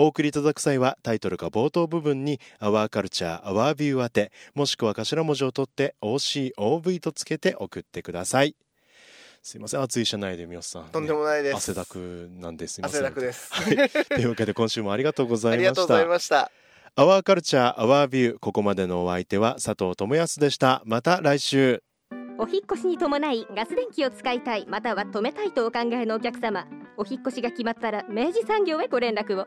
[0.00, 8.54] お送りいただく際はタイトルか冒頭部分に「アワーカルチャーアワービュー宛てもしくは頭文字を取って OCOV とつけて送ってください。
[9.42, 15.70] すいません暑い車内で三好さんとんでもないです、汗だくなんです汗だくです、はい、 というわけで今週もありがとうございました。
[15.70, 16.52] ありがとうございました。
[16.94, 20.82] アワーカルチャーアワービューここまでのお相手は佐藤智康でした。
[20.84, 21.82] また来週。
[22.38, 26.68] お引越しに伴いガス電気を使いたいまたは止めたいとお考えのお客様。
[26.96, 29.46] お引越しが決まったら明治産業へご連絡を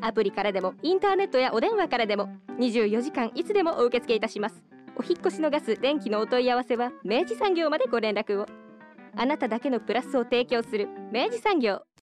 [0.00, 2.28] アプリからでもインターネットやお電話からでも
[2.58, 4.62] 24時間いつでもお受け付けいたします。
[4.96, 8.46] お引越しのガス電気のお問い合わせは明治産業までご連絡を。
[9.16, 11.87] あなただけのプラスを提供する明治産業。